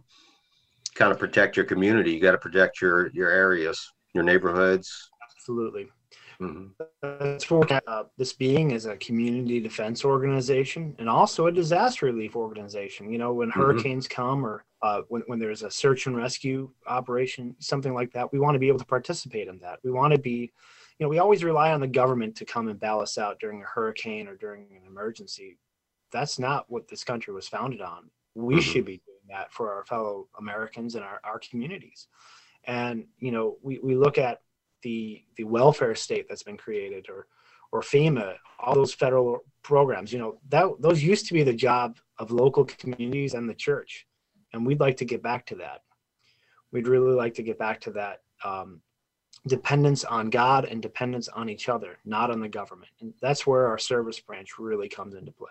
[0.95, 2.13] kind of protect your community.
[2.13, 3.79] You got to protect your your areas
[4.15, 4.91] your neighborhoods.
[5.37, 5.91] Absolutely
[6.41, 6.83] Mm-hmm.
[7.03, 13.11] Uh, this being is a community defense organization and also a disaster relief organization.
[13.11, 13.61] You know, when mm-hmm.
[13.61, 18.33] hurricanes come or uh, when, when there's a search and rescue operation, something like that,
[18.33, 19.79] we want to be able to participate in that.
[19.83, 20.53] We want to be,
[20.99, 23.63] you know, we always rely on the government to come and bail us out during
[23.63, 25.59] a hurricane or during an emergency.
[26.13, 28.11] That's not what this country was founded on.
[28.35, 28.61] We mm-hmm.
[28.61, 32.09] should be doing that for our fellow Americans and our, our communities.
[32.65, 34.41] And, you know, we, we look at
[34.83, 37.27] the the welfare state that's been created or
[37.73, 41.99] or FEMA, all those federal programs, you know, that those used to be the job
[42.19, 44.07] of local communities and the church.
[44.53, 45.83] And we'd like to get back to that.
[46.73, 48.81] We'd really like to get back to that um,
[49.47, 52.93] dependence on God and dependence on each other, not on the government.
[53.01, 55.51] And that's where our service branch really comes into play.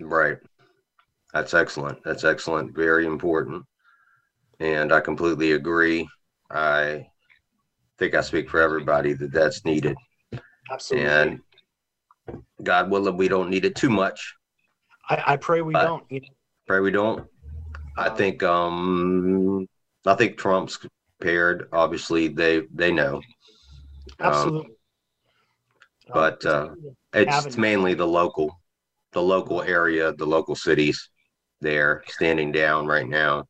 [0.00, 0.38] Right.
[1.32, 2.02] That's excellent.
[2.04, 2.74] That's excellent.
[2.74, 3.64] Very important.
[4.60, 6.08] And I completely agree.
[6.50, 7.08] I
[8.02, 9.96] think I speak for everybody that that's needed.
[10.72, 11.08] Absolutely.
[11.08, 11.40] And
[12.60, 14.34] God willing, we don't need it too much.
[15.08, 16.04] I, I pray we don't.
[16.66, 17.28] Pray we don't.
[17.96, 19.68] I um, think um
[20.04, 20.80] I think Trump's
[21.20, 21.68] prepared.
[21.72, 23.16] Obviously, they they know.
[24.18, 24.60] Um, Absolutely.
[24.60, 24.76] Um,
[26.12, 26.70] but uh,
[27.12, 28.60] it's mainly the local,
[29.12, 31.08] the local area, the local cities.
[31.60, 33.46] There, standing down right now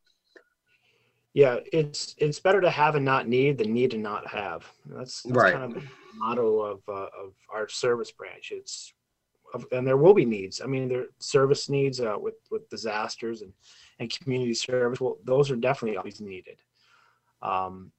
[1.34, 4.70] yeah it's it's better to have and not need than need and not have.
[4.86, 5.54] That's, that's right.
[5.54, 8.52] kind of the motto of uh, of our service branch.
[8.52, 8.92] It's
[9.70, 10.60] and there will be needs.
[10.60, 13.52] I mean there service needs uh, with with disasters and
[13.98, 16.58] and community service well those are definitely always needed.
[17.40, 17.92] Um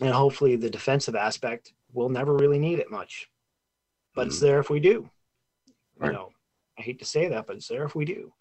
[0.00, 3.28] and hopefully the defensive aspect will never really need it much.
[4.14, 4.28] But mm-hmm.
[4.28, 5.10] it's there if we do.
[5.96, 6.08] Right.
[6.08, 6.30] you know
[6.78, 8.32] i hate to say that but it's there if we do.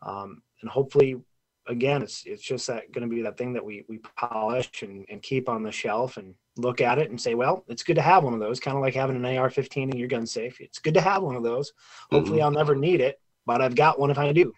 [0.00, 1.20] Um and hopefully
[1.66, 5.04] again, it's it's just that going to be that thing that we we polish and,
[5.08, 8.02] and keep on the shelf and look at it and say, well, it's good to
[8.02, 8.60] have one of those.
[8.60, 10.60] Kind of like having an AR-15 in your gun safe.
[10.60, 11.72] It's good to have one of those.
[12.10, 12.44] Hopefully, mm-hmm.
[12.44, 14.52] I'll never need it, but I've got one if I do.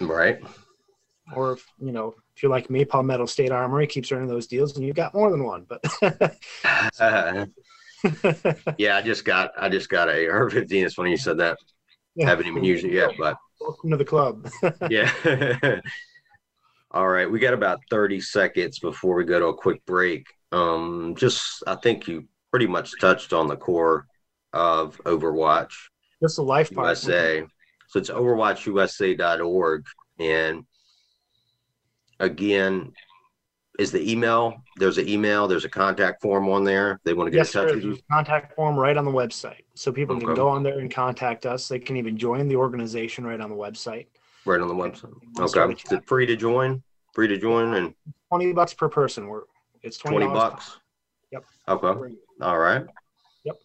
[0.00, 0.38] Right.
[1.34, 4.76] Or if you know, if you're like me, Palmetto State Armory keeps running those deals,
[4.76, 5.66] and you've got more than one.
[5.68, 5.84] But
[7.00, 7.46] uh,
[8.78, 10.84] yeah, I just got I just got a AR-15.
[10.84, 11.58] It's funny you said that.
[12.14, 12.26] Yeah.
[12.26, 14.48] Haven't even used it yet, but welcome to the club.
[14.90, 15.10] yeah.
[16.96, 20.26] All right, we got about 30 seconds before we go to a quick break.
[20.50, 24.06] Um, just, I think you pretty much touched on the core
[24.54, 25.74] of Overwatch.
[26.22, 26.86] That's the life part.
[26.86, 27.44] USA.
[27.88, 29.84] So it's overwatchusa.org.
[30.20, 30.64] And
[32.18, 32.94] again,
[33.78, 36.98] is the email, there's an email, there's a contact form on there.
[37.04, 37.98] They want to get yes, in touch with you.
[38.10, 39.64] contact form right on the website.
[39.74, 40.24] So people okay.
[40.24, 41.68] can go on there and contact us.
[41.68, 44.06] They can even join the organization right on the website.
[44.46, 45.12] Right on the website.
[45.40, 45.74] Okay.
[45.74, 46.82] Is it free to join?
[47.12, 47.94] Free to join and
[48.30, 49.26] twenty bucks per person.
[49.26, 49.42] We're
[49.82, 50.78] it's twenty, 20 bucks.
[51.32, 51.44] Yep.
[51.68, 52.14] Okay.
[52.40, 52.84] All right.
[53.44, 53.56] Yep.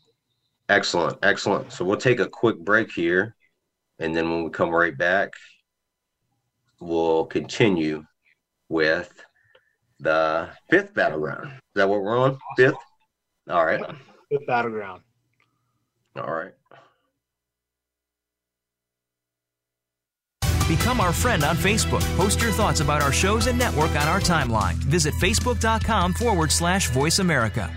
[0.70, 1.20] Excellent.
[1.22, 1.72] Excellent.
[1.72, 3.36] So we'll take a quick break here.
[4.00, 5.34] And then when we come right back,
[6.80, 8.04] we'll continue
[8.67, 9.24] with
[10.00, 11.46] the fifth battleground.
[11.46, 12.39] Is that what we're on?
[12.58, 12.74] Fifth?
[13.50, 13.86] All right.
[14.32, 15.04] Fifth battleground.
[16.15, 16.54] All right.
[20.72, 22.02] Become our friend on Facebook.
[22.16, 24.76] Post your thoughts about our shows and network on our timeline.
[24.76, 27.70] Visit facebook.com forward slash voice America.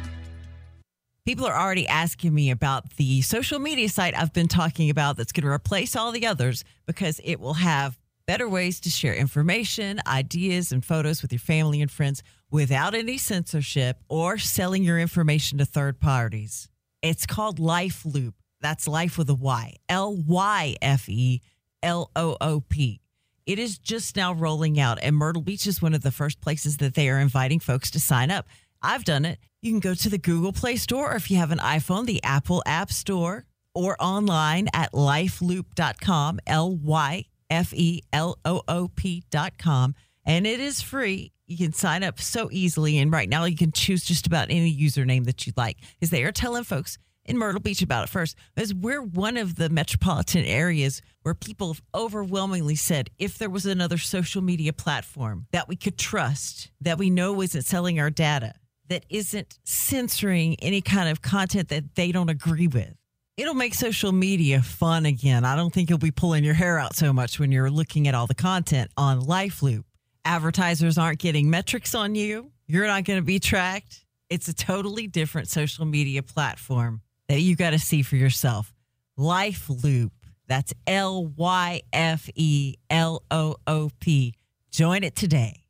[1.27, 5.33] People are already asking me about the social media site I've been talking about that's
[5.33, 9.99] going to replace all the others because it will have better ways to share information,
[10.07, 15.59] ideas, and photos with your family and friends without any censorship or selling your information
[15.59, 16.69] to third parties.
[17.03, 18.37] It's called Lyfe Loop.
[18.61, 19.75] That's life with a Y.
[19.89, 21.41] L Y F E
[21.85, 23.01] L O O P.
[23.47, 26.79] It is just now rolling out, and Myrtle Beach is one of the first places
[26.79, 28.49] that they are inviting folks to sign up.
[28.83, 29.38] I've done it.
[29.61, 32.25] You can go to the Google Play Store, or if you have an iPhone, the
[32.25, 33.44] Apple App Store,
[33.75, 39.94] or online at lyfeloop.com, L Y F E L O O P.com.
[40.25, 41.33] And it is free.
[41.47, 42.99] You can sign up so easily.
[42.99, 46.25] And right now, you can choose just about any username that you'd like because they
[46.25, 50.45] are telling folks in Myrtle Beach about it first, because we're one of the metropolitan
[50.45, 55.77] areas where people have overwhelmingly said if there was another social media platform that we
[55.77, 58.53] could trust, that we know isn't selling our data,
[58.89, 62.95] that isn't censoring any kind of content that they don't agree with.
[63.37, 65.45] It'll make social media fun again.
[65.45, 68.15] I don't think you'll be pulling your hair out so much when you're looking at
[68.15, 69.83] all the content on LyfeLoop.
[70.25, 72.53] Advertisers aren't getting metrics on you.
[72.67, 74.05] You're not going to be tracked.
[74.31, 78.73] It's a totally different social media platform that you got to see for yourself.
[79.19, 80.13] Lyfe Loop.
[80.47, 84.35] That's L Y F E L O O P.
[84.71, 85.65] Join it today.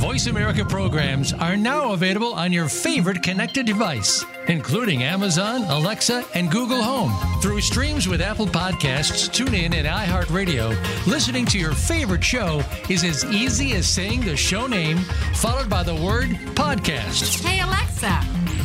[0.00, 6.50] Voice America programs are now available on your favorite connected device, including Amazon, Alexa, and
[6.50, 7.12] Google Home.
[7.42, 10.74] Through streams with Apple Podcasts, TuneIn, and iHeartRadio,
[11.06, 14.96] listening to your favorite show is as easy as saying the show name
[15.34, 17.44] followed by the word podcast.
[17.44, 18.08] Hey, Alexa,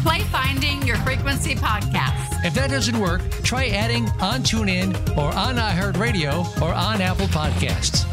[0.06, 2.46] play Finding Your Frequency podcast.
[2.46, 8.06] If that doesn't work, try adding on TuneIn or on iHeartRadio or on Apple Podcasts.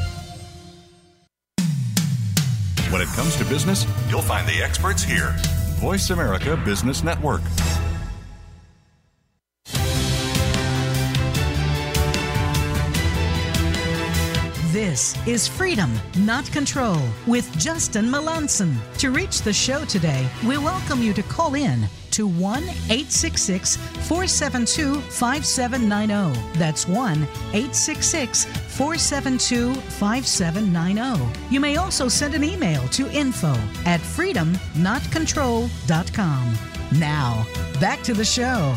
[2.90, 5.35] When it comes to business, you'll find the experts here.
[5.81, 7.42] Voice America Business Network.
[14.92, 18.76] This is Freedom, Not Control with Justin Melanson.
[18.98, 25.00] To reach the show today, we welcome you to call in to 1 866 472
[25.00, 26.59] 5790.
[26.59, 31.38] That's 1 866 472 5790.
[31.48, 33.55] You may also send an email to info
[33.87, 36.59] at freedomnotcontrol.com.
[36.98, 37.46] Now,
[37.81, 38.76] back to the show.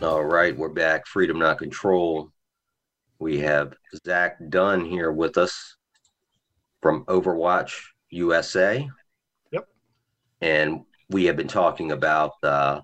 [0.00, 1.08] All right, we're back.
[1.08, 2.30] Freedom, not control.
[3.18, 3.74] We have
[4.06, 5.74] Zach Dunn here with us
[6.80, 7.72] from Overwatch
[8.10, 8.88] USA.
[9.50, 9.66] Yep.
[10.40, 12.82] And we have been talking about uh,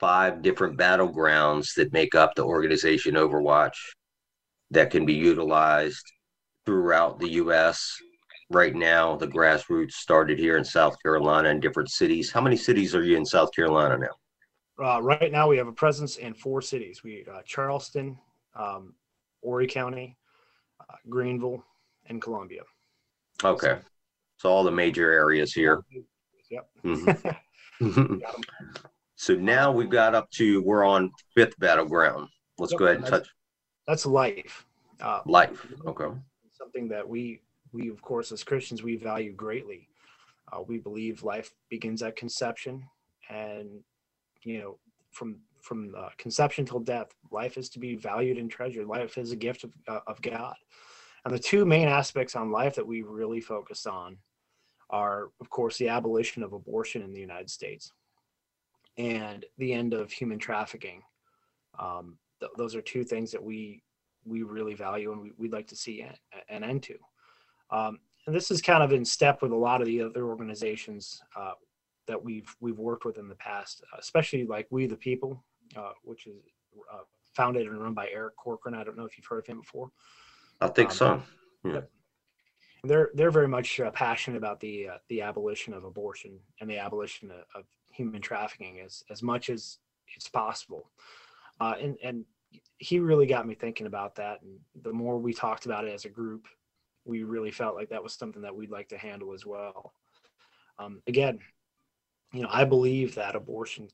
[0.00, 3.76] five different battlegrounds that make up the organization Overwatch
[4.72, 6.10] that can be utilized
[6.66, 7.88] throughout the U.S.
[8.50, 12.32] Right now, the grassroots started here in South Carolina in different cities.
[12.32, 14.16] How many cities are you in South Carolina now?
[14.82, 18.18] Uh, right now, we have a presence in four cities: we uh, Charleston,
[18.54, 18.94] um,
[19.42, 20.16] Horry County,
[20.80, 21.64] uh, Greenville,
[22.06, 22.62] and Columbia.
[23.44, 23.78] Okay,
[24.36, 25.82] so all the major areas here.
[26.50, 26.70] Yep.
[27.80, 28.20] Mhm.
[29.14, 32.28] so now we've got up to we're on fifth battleground.
[32.58, 33.28] Let's Yep, go ahead and touch
[33.86, 34.66] That's life.
[35.00, 35.64] Uh, life.
[35.86, 36.08] Okay.
[36.50, 37.40] something that we
[37.72, 39.86] we of course as christians we value greatly
[40.52, 42.82] uh, we believe life begins at conception
[43.30, 43.68] and
[44.44, 44.78] you know
[45.10, 48.86] from from uh, conception till death life is to be valued and treasured.
[48.86, 50.54] Life is a gift of, uh, of god.
[51.24, 54.16] And the two main aspects on life that we really focus on
[54.90, 57.92] are of course the abolition of abortion in the united states
[58.96, 61.02] and the end of human trafficking.
[61.78, 63.82] Um, th- those are two things that we
[64.24, 66.14] we really value and we, we'd like to see an,
[66.48, 66.94] an end to.
[67.70, 71.22] Um, and this is kind of in step with a lot of the other organizations
[71.36, 71.52] uh,
[72.08, 75.44] that we've we've worked with in the past, especially like We the People,
[75.76, 76.34] uh, which is
[76.92, 77.04] uh,
[77.36, 78.74] founded and run by Eric Corcoran.
[78.74, 79.90] I don't know if you've heard of him before.
[80.60, 81.22] I think Um, so.
[81.64, 81.80] Yeah.
[82.84, 86.78] They're they're very much uh, passionate about the uh, the abolition of abortion and the
[86.78, 89.78] abolition of, of human trafficking as as much as
[90.16, 90.90] it's possible.
[91.60, 92.24] Uh, and and
[92.78, 94.40] he really got me thinking about that.
[94.42, 96.46] And the more we talked about it as a group,
[97.04, 99.92] we really felt like that was something that we'd like to handle as well.
[100.78, 101.40] Um, again,
[102.32, 103.88] you know, I believe that abortion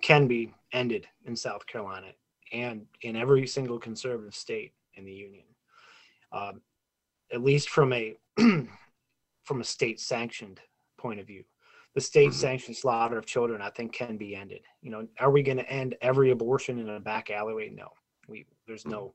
[0.00, 2.08] can be ended in South Carolina
[2.52, 5.44] and in every single conservative state in the union,
[6.32, 6.60] um,
[7.32, 8.16] at least from a
[9.44, 10.60] from a state sanctioned
[10.98, 11.44] point of view.
[11.94, 14.60] The state sanctioned slaughter of children, I think, can be ended.
[14.82, 17.70] You know, are we going to end every abortion in a back alleyway?
[17.70, 17.88] No,
[18.28, 19.14] we there's no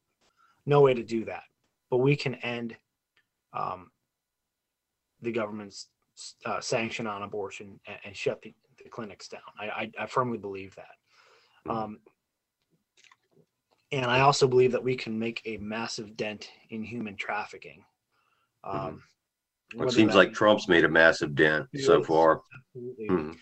[0.66, 1.44] no way to do that.
[1.92, 2.76] But we can end
[3.54, 3.92] um,
[5.22, 5.88] the government's
[6.46, 8.54] uh, sanction on abortion and, and shut the,
[8.84, 9.42] the clinics down.
[9.60, 11.72] I, I, I firmly believe that.
[11.72, 12.00] Um,
[13.92, 17.84] and I also believe that we can make a massive dent in human trafficking.
[18.64, 19.04] Um,
[19.74, 22.42] It seems that- like Trump's made a massive dent so far.
[22.76, 23.08] Absolutely.
[23.10, 23.38] Mhm.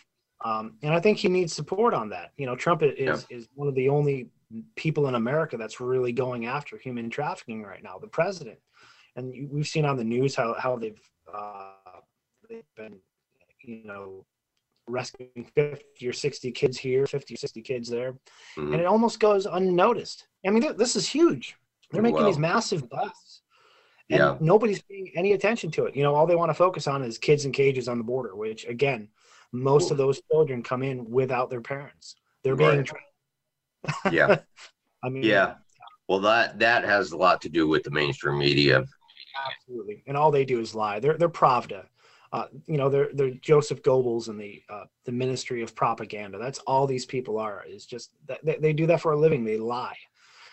[0.45, 2.31] Um, and I think he needs support on that.
[2.37, 4.29] You know, Trump is is one of the only
[4.75, 7.99] people in America that's really going after human trafficking right now.
[7.99, 8.57] The president,
[9.17, 11.01] and we've seen on the news how how they've
[11.33, 11.73] uh,
[12.49, 12.99] they've been,
[13.63, 14.25] you know,
[14.87, 18.13] rescuing fifty or sixty kids here, fifty or sixty kids there,
[18.57, 18.73] Mhm.
[18.73, 20.27] and it almost goes unnoticed.
[20.45, 21.55] I mean, th- this is huge.
[21.91, 22.27] They're making Wow.
[22.27, 23.41] these massive busts.
[24.11, 24.37] And Yeah.
[24.41, 25.95] nobody's paying any attention to it.
[25.95, 28.35] You know, all they want to focus on is kids in cages on the border,
[28.35, 29.09] which again,
[29.51, 32.15] most of those children come in without their parents.
[32.43, 33.05] They're being trained.
[34.11, 34.39] Yeah.
[35.03, 35.55] I mean, Yeah.
[36.07, 38.83] Well, that that has a lot to do with the mainstream media.
[39.47, 40.99] Absolutely, and all they do is lie.
[40.99, 41.87] They're they're Pravda.
[42.31, 46.37] Uh, you know, they're they're Joseph Goebbels and the uh, the Ministry of Propaganda.
[46.37, 47.63] That's all these people are.
[47.67, 49.43] Is just that they, they do that for a living.
[49.43, 49.97] They lie.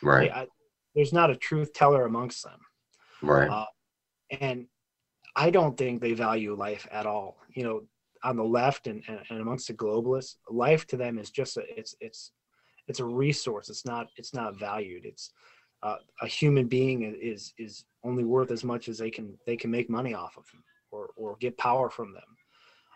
[0.02, 0.30] Right.
[0.30, 0.46] They- I-
[0.94, 2.58] there's not a truth teller amongst them,
[3.20, 3.50] Right.
[3.50, 3.66] uh,
[4.40, 4.66] and
[5.36, 7.36] I don't think they value life at all.
[7.54, 7.82] You know,
[8.24, 11.64] on the left and, and, and amongst the globalists, life to them is just a
[11.78, 12.32] it's it's
[12.88, 13.68] it's a resource.
[13.68, 15.04] It's not it's not valued.
[15.04, 15.30] It's
[15.82, 19.70] uh, a human being is is only worth as much as they can they can
[19.70, 22.22] make money off of them or or get power from them.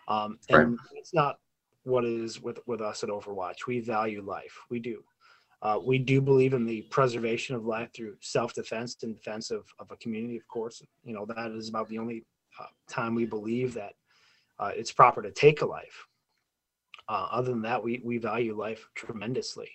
[0.07, 1.39] Um, and it's not
[1.83, 3.67] what it is with with us at Overwatch.
[3.67, 4.57] We value life.
[4.69, 5.03] We do.
[5.61, 9.91] Uh, we do believe in the preservation of life through self-defense and defense of, of
[9.91, 10.35] a community.
[10.35, 12.25] Of course, you know that is about the only
[12.59, 13.93] uh, time we believe that
[14.59, 16.07] uh, it's proper to take a life.
[17.07, 19.69] Uh, other than that, we we value life tremendously.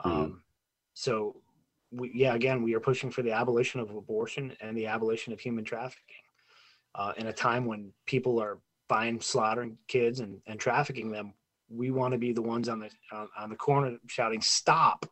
[0.00, 0.42] Um,
[0.92, 1.36] so,
[1.90, 5.40] we, yeah, again, we are pushing for the abolition of abortion and the abolition of
[5.40, 6.16] human trafficking.
[6.96, 11.34] Uh, in a time when people are buying, slaughtering kids and, and trafficking them,
[11.68, 15.04] we want to be the ones on the on, on the corner shouting "Stop!"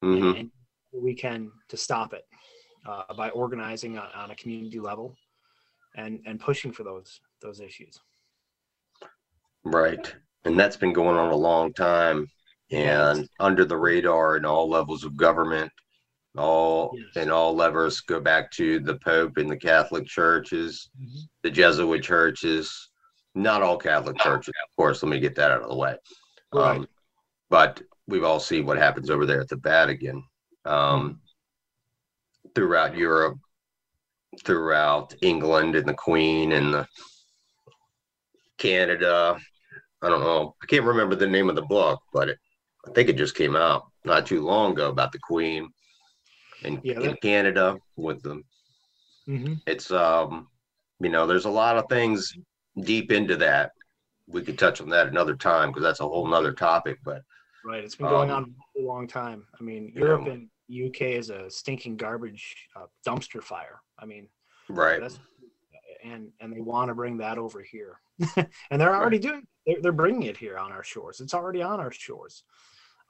[0.00, 0.50] hmm and, and
[0.92, 2.24] we can to stop it
[2.86, 5.16] uh, by organizing on, on a community level
[5.96, 7.98] and and pushing for those those issues.
[9.64, 10.14] Right.
[10.44, 12.28] And that's been going on a long time
[12.70, 15.70] and under the radar in all levels of government.
[16.36, 17.16] All Yes.
[17.16, 20.88] and all levers go back to the Pope and the Catholic churches,
[21.42, 22.90] the Jesuit churches,
[23.34, 25.02] not all Catholic churches, of course.
[25.02, 25.96] Let me get that out of the way.
[26.52, 26.76] Right.
[26.78, 26.88] Um,
[27.50, 30.24] but we've all seen what happens over there at the Vatican,
[30.64, 31.20] um,
[32.54, 33.38] throughout Europe,
[34.44, 36.86] throughout England and the Queen and the
[38.58, 39.38] Canada.
[40.00, 40.54] I don't know.
[40.62, 42.38] I can't remember the name of the book, but it,
[42.88, 45.68] I think it just came out not too long ago about the Queen
[46.64, 48.44] in, Yeah, in Canada with them.
[49.28, 49.60] Mhm.
[49.66, 50.48] It's um,
[51.00, 52.32] you know, there's a lot of things
[52.80, 53.72] deep into that.
[54.26, 56.98] We could touch on that another time because that's a whole nother topic.
[57.04, 57.22] But
[57.64, 57.84] Right.
[57.84, 59.46] It's been going Um, on a long time.
[59.58, 60.32] I mean, Europe know.
[60.32, 63.80] and UK is a stinking garbage uh, dumpster fire.
[63.98, 64.28] I mean,
[64.68, 65.20] right, that's
[66.02, 68.00] and and they want to bring that over here,
[68.70, 69.46] and they're already doing.
[69.66, 71.20] They're, they're bringing it here on our shores.
[71.20, 72.42] It's already on our shores.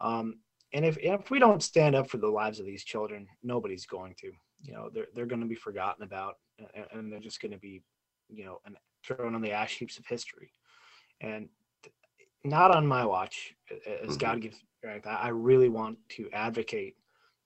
[0.00, 0.40] Um,
[0.73, 4.14] and if if we don't stand up for the lives of these children, nobody's going
[4.20, 4.33] to.
[4.62, 6.37] You know, they're they're going to be forgotten about,
[6.75, 7.83] and, and they're just going to be,
[8.29, 10.53] you know, and thrown on the ash heaps of history.
[11.20, 11.49] And
[12.45, 13.55] not on my watch,
[14.03, 14.20] as Mhm.
[14.20, 15.07] God gives strength.
[15.07, 16.97] I I really want to advocate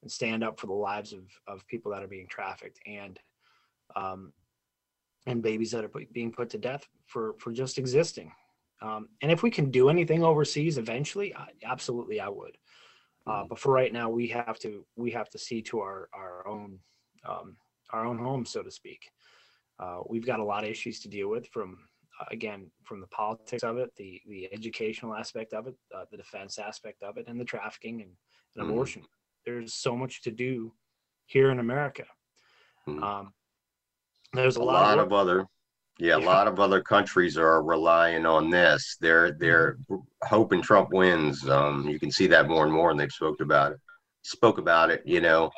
[0.02, 3.18] and stand up for the lives of of people that are being trafficked and
[3.94, 4.32] um,
[5.26, 8.32] and babies that are put, being put to death for for just existing.
[8.82, 12.58] Um, and if we can do anything overseas eventually, I, absolutely I would.
[13.26, 16.46] Uh, but for right now, we have to we have to see to our our
[16.46, 16.78] own
[17.28, 17.56] um,
[17.90, 19.10] our own home, so to speak.
[19.78, 21.78] Uh, we've got a lot of issues to deal with from
[22.20, 26.16] uh, again from the politics of it, the the educational aspect of it, uh, the
[26.16, 28.12] defense aspect of it, and the trafficking and,
[28.54, 28.70] and Mhm.
[28.70, 29.02] abortion.
[29.44, 30.72] There's so much to do
[31.26, 32.06] here in America.
[32.86, 33.02] Mhm.
[33.02, 33.34] Um,
[34.32, 35.46] there's a a, lot of of other
[35.98, 38.96] yeah, a lot of other countries are relying on this.
[39.00, 39.78] They're they're
[40.24, 41.48] hoping Trump wins.
[41.48, 43.78] Um, you can see that more and more, and they've spoke about it.
[44.22, 45.50] Spoke about it, you know,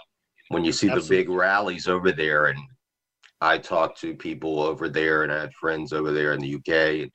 [0.49, 2.59] when you see the big rallies over there, and
[3.41, 7.11] I talked to people over there, and I had friends over there in the UK.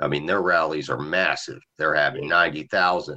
[0.00, 1.60] I mean, their rallies are massive.
[1.78, 3.16] They're having 90,000,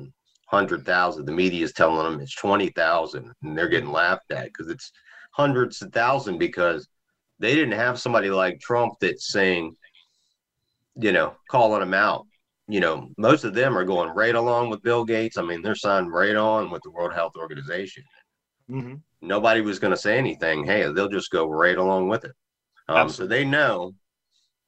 [0.49, 1.25] 100,000.
[1.25, 4.91] The media is telling them it's 20,000, and they're getting laughed at because it's
[5.33, 6.87] hundreds of thousand because
[7.39, 9.75] they didn't have somebody like Trump that's saying,
[10.95, 12.25] you know, calling them out.
[12.67, 15.37] You know, most of them are going right along with Bill Gates.
[15.37, 18.03] I mean, they're signed right on with the World Health Organization.
[18.69, 19.01] Mhm.
[19.21, 20.63] Nobody was going to say anything.
[20.63, 22.31] Hey, they'll just go right along with it.
[22.87, 23.93] Um, so they know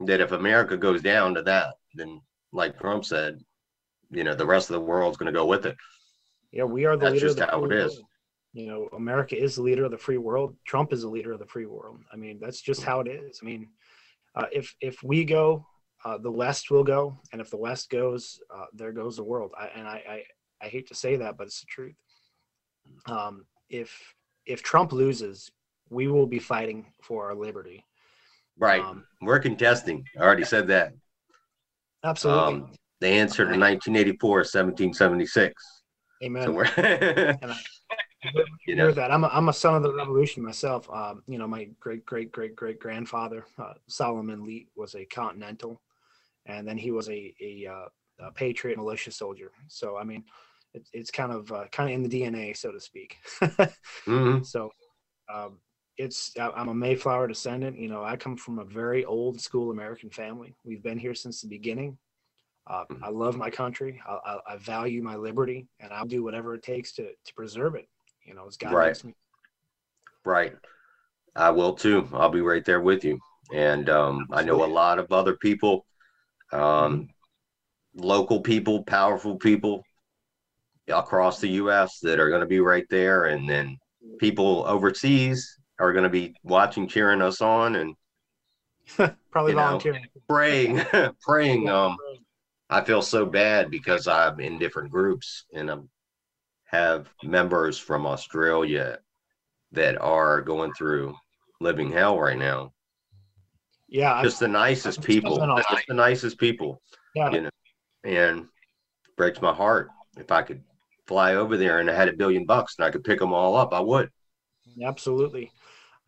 [0.01, 3.39] that if America goes down to that, then like Trump said,
[4.09, 5.75] you know, the rest of the world's going to go with it.
[6.51, 8.01] Yeah, we are the That's just how it is.
[8.53, 10.55] You know, America is the leader of the free world.
[10.65, 11.99] Trump is the leader of the free world.
[12.11, 13.39] I mean, that's just how it is.
[13.41, 13.69] I mean,
[14.35, 15.65] uh, if if we go,
[16.03, 19.51] uh, the West will go, and if the West goes, uh, there goes the world.
[19.57, 20.23] I, and I, I
[20.65, 21.95] I hate to say that, but it's the truth.
[23.05, 24.13] Um, if
[24.45, 25.49] if Trump loses,
[25.89, 27.85] we will be fighting for our liberty.
[28.57, 28.81] Right.
[28.81, 30.05] Um, We're contesting.
[30.19, 30.93] I already said that.
[32.03, 32.63] absolutely.
[32.63, 35.83] Um, they answered in 1984, 1776.
[36.23, 36.43] Amen.
[36.43, 37.59] So we're, And I,
[38.67, 39.11] you know, that.
[39.11, 40.89] I'm a, I'm a son of the revolution myself.
[40.89, 45.81] Um, you know, my great great great great grandfather uh, Solomon Leet was a Continental,
[46.45, 49.51] and then he was a a, uh, a Patriot militia soldier.
[49.67, 50.25] So I mean,
[50.73, 53.17] it, it's kind of uh, kind of in the DNA, so to speak.
[54.05, 54.41] mhm.
[54.41, 54.71] so
[55.33, 55.59] um,
[55.97, 57.77] it's I'm a Mayflower descendant.
[57.79, 60.55] You know, I come from a very old school American family.
[60.65, 61.97] We've been here since the beginning.
[62.67, 63.01] Uh, Mhm.
[63.03, 64.01] I love my country.
[64.07, 67.75] I, I, I value my liberty, and I'll do whatever it takes to to preserve
[67.75, 67.87] it.
[68.25, 68.87] You know, as God Right.
[68.87, 69.13] makes me.
[70.25, 70.53] Right.
[71.35, 72.09] I will too.
[72.13, 73.19] I'll be right there with you.
[73.53, 75.85] And um, I know a lot of other people,
[76.53, 77.09] um,
[77.95, 79.83] local people, powerful people
[80.87, 81.99] across the U.S.
[82.01, 83.77] that are going to be right there, and then
[84.19, 87.95] people overseas are going to be watching, cheering us on, and
[89.31, 90.07] Probably You know, volunteering.
[90.29, 90.81] praying,
[91.21, 91.69] praying.
[91.69, 91.97] Um,
[92.69, 95.77] I feel so bad because I'm in different groups and I
[96.71, 98.97] have members from Australia
[99.73, 101.13] that are going through
[101.59, 102.71] living hell right now.
[103.89, 106.81] Yeah, Just the nicest people, just the nicest people,
[107.13, 107.29] yeah.
[107.31, 107.49] you know,
[108.05, 108.47] and
[109.17, 109.89] breaks my heart.
[110.17, 110.63] If I could
[111.07, 113.57] fly over there and I had a billion bucks and I could pick them all
[113.57, 114.09] up, I would.
[114.81, 115.51] Absolutely.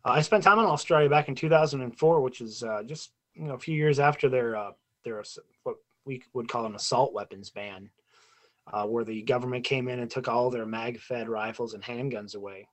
[0.02, 3.54] Uh, I spent time in Australia back in 2004, which is uh, just you know
[3.54, 4.70] a few years after their uh,
[5.04, 5.22] their
[5.64, 7.90] what we would call an assault weapons ban,
[8.72, 12.68] uh, where the government came in and took all their mag-fed rifles and handguns away,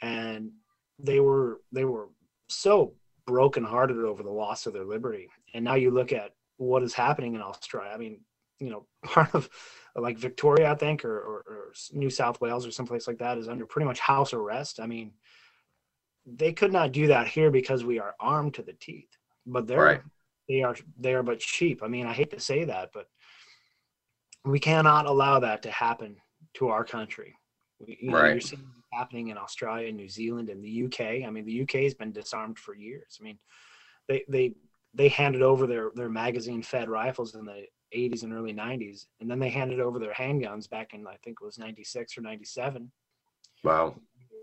[0.00, 0.50] and
[0.98, 2.08] they were they were
[2.48, 2.94] so
[3.26, 5.28] brokenhearted over the loss of their liberty.
[5.54, 7.90] And now you look at what is happening in Australia.
[7.92, 8.20] I mean,
[8.58, 9.48] you know, part of
[9.94, 13.48] like Victoria, I think, or, or, or New South Wales or someplace like that is
[13.48, 14.80] under pretty much house arrest.
[14.80, 15.12] I mean,
[16.26, 19.10] they could not do that here because we are armed to the teeth.
[19.46, 20.02] But they're Right.
[20.48, 21.82] they are they are but sheep.
[21.82, 23.08] I mean, I hate to say that, but
[24.44, 26.16] we cannot allow that to happen
[26.54, 27.34] to our country.
[27.80, 28.32] We, you know, Right.
[28.32, 31.26] You're seeing it happening in Australia, New Zealand, and the UK.
[31.26, 33.18] I mean, the UK has been disarmed for years.
[33.20, 33.38] I mean,
[34.08, 34.54] they they
[34.94, 39.30] they handed over their their magazine fed rifles in the 80s and early 90s, and
[39.30, 42.90] then they handed over their handguns back in I think it was 96 or 97.
[43.64, 43.96] Wow.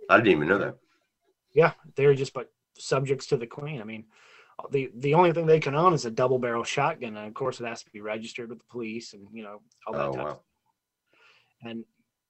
[0.09, 0.77] I didn't even know that.
[1.53, 3.81] Yeah, they're just but subjects to the queen.
[3.81, 4.05] I mean,
[4.71, 7.59] the the only thing they can own is a double barrel shotgun, and of course
[7.59, 10.25] it has to be registered with the police, and you know all that Oh, type
[10.25, 10.39] wow.
[11.63, 11.83] and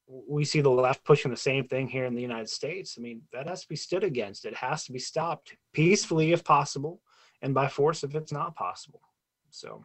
[0.08, 2.96] we see the left pushing the same thing here in the United States.
[2.98, 4.46] I mean, that has to be stood against.
[4.46, 7.02] It has to be stopped peacefully if possible,
[7.42, 9.02] and by force if it's not possible.
[9.50, 9.84] So,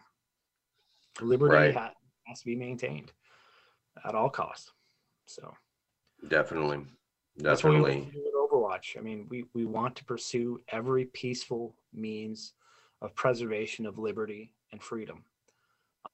[1.23, 1.75] liberty Right.
[1.75, 1.95] ha-
[2.27, 3.13] has to be maintained
[4.05, 4.73] at all costs.
[5.27, 5.55] So
[6.29, 6.85] Definitely.
[7.37, 8.01] that's what we Definitely.
[8.03, 8.99] want to do with Overwatch.
[8.99, 12.55] I mean, we we want to pursue every peaceful means
[13.03, 15.25] of preservation of liberty and freedom.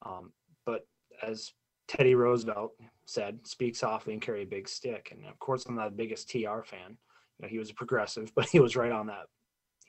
[0.04, 0.32] Um,
[0.64, 0.86] but
[1.22, 1.52] as
[1.88, 2.72] Teddy Roosevelt
[3.06, 6.28] said, "Speak softly and carry a big stick." And of course, I'm not the biggest
[6.30, 6.98] TR fan.
[7.38, 9.26] You know, he was a progressive, but he was right on that.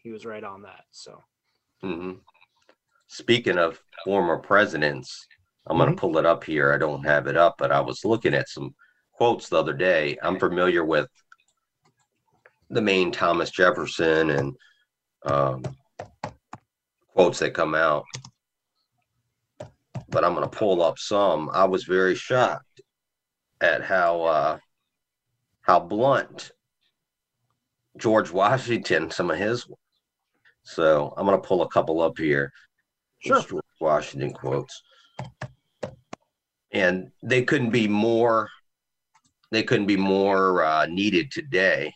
[0.03, 0.85] He was right on that.
[0.91, 1.23] So
[1.81, 2.13] hmm
[3.09, 5.27] Speaking of former presidents,
[5.67, 6.73] I'm going to pull it up here.
[6.73, 8.75] I don't have it up, but I was looking at some
[9.13, 10.17] quotes the other day.
[10.21, 11.07] I'm familiar with
[12.69, 14.55] the main Thomas Jefferson and
[15.25, 15.63] um,
[17.13, 18.05] quotes that come out,
[20.09, 21.49] but I'm going to pull up some.
[21.53, 22.81] I was very shocked
[23.61, 24.57] at how uh,
[25.61, 26.51] how blunt
[27.97, 29.67] George Washington, some of his.
[30.63, 32.51] So I'm going to pull a couple up here.
[33.19, 33.41] Sure.
[33.41, 34.83] George Washington quotes.
[36.71, 38.49] And they couldn't be more
[39.51, 41.93] they couldn't be more uh, needed today.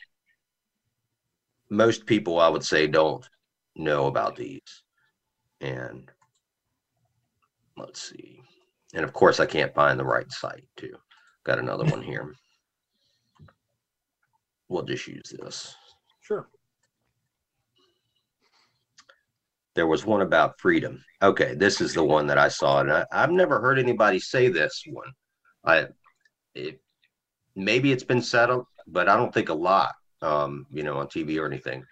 [1.72, 3.28] Most people I would say don't
[3.76, 4.84] know about these.
[5.60, 6.12] And
[7.78, 8.40] let's see.
[8.94, 10.96] And of course I can't find the right site too.
[11.44, 12.36] Got another one here.
[14.70, 15.76] We'll just use this.
[16.22, 16.48] sure.
[19.76, 21.04] there was one about freedom.
[21.22, 24.50] Okay, this is the one that I saw, and I, I've never heard anybody say
[24.50, 25.12] this one.
[25.66, 25.88] I,
[26.56, 26.82] it,
[27.56, 31.40] maybe it's been settled, but I don't think a lot, um, you know, on TV
[31.40, 31.86] or anything.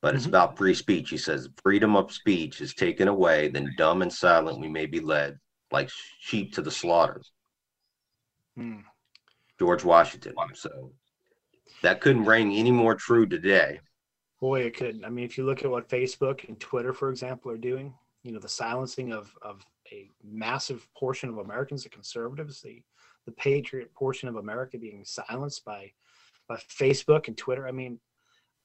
[0.00, 0.28] But it's Mhm.
[0.28, 1.10] about free speech.
[1.10, 5.00] He says, "Freedom of speech is taken away, then dumb and silent we may be
[5.00, 5.38] led,
[5.70, 7.22] like sheep to the slaughter."
[8.54, 8.80] Hmm.
[9.58, 10.34] George Washington.
[10.54, 10.92] So
[11.82, 13.80] that couldn't ring any more true today.
[14.40, 15.04] Boy, it could.
[15.04, 18.32] I mean, if you look at what Facebook and Twitter, for example, are doing, you
[18.32, 22.82] know, the silencing of of a massive portion of Americans, the conservatives, the
[23.26, 25.90] the patriot portion of America being silenced by
[26.48, 27.66] by Facebook and Twitter.
[27.66, 27.98] I mean,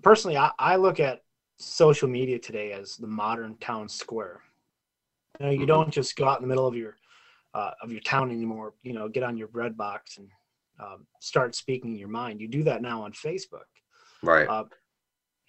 [0.04, 1.22] personally, I, I look at
[1.58, 4.42] social media today as the modern town square.
[5.40, 5.68] You know, you Mhm.
[5.68, 6.96] don't just go out in the middle of your
[7.56, 8.76] uh, of your town anymore.
[8.84, 10.30] You know, get on your bread box and
[10.80, 12.40] um, start speaking your mind.
[12.40, 13.66] You do that now on Facebook
[14.22, 14.48] Right.
[14.48, 14.66] uh,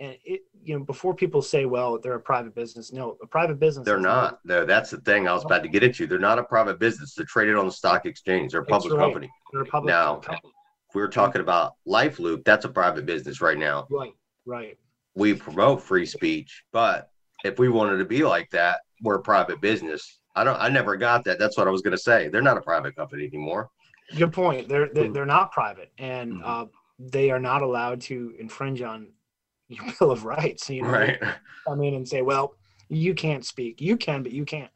[0.00, 3.60] and it you know before people say well they're a private business no a private
[3.60, 4.40] business They're not.
[4.44, 6.06] No, that's the thing I was about to get into.
[6.06, 7.14] They're not a private business.
[7.14, 8.52] They're traded on the stock exchange.
[8.52, 9.04] They're a public right.
[9.04, 9.30] company.
[9.52, 10.52] they're a public Now- company.
[10.94, 13.86] We were talking about Lyfe Loop, that's a private business right now.
[13.90, 14.12] right
[14.46, 14.78] right
[15.14, 17.10] we promote free speech, but
[17.44, 20.20] if we wanted to be like that, we're a private business.
[20.36, 20.58] I don't.
[20.60, 21.38] I never got that.
[21.38, 22.28] That's what I was going to say.
[22.28, 23.70] They're not a private company anymore.
[24.16, 24.68] Good point.
[24.68, 25.14] They're they're, Mhm.
[25.14, 26.42] they're not private, and Mhm.
[26.44, 26.66] uh,
[26.98, 29.08] they are not allowed to infringe on
[29.68, 30.70] your Bill of Rights.
[30.70, 31.20] You know, Right.
[31.66, 32.54] come in and say, "Well,
[32.88, 33.80] you can't speak.
[33.80, 34.70] You can, but you can't."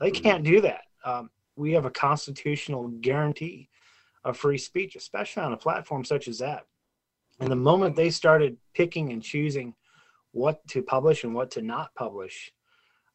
[0.00, 0.22] They Mhm.
[0.22, 0.82] can't do that.
[1.04, 3.68] Um, we have a constitutional guarantee
[4.26, 6.66] of free speech, especially on a platform such as that.
[7.38, 9.74] And the moment they started picking and choosing
[10.32, 12.52] what to publish and what to not publish,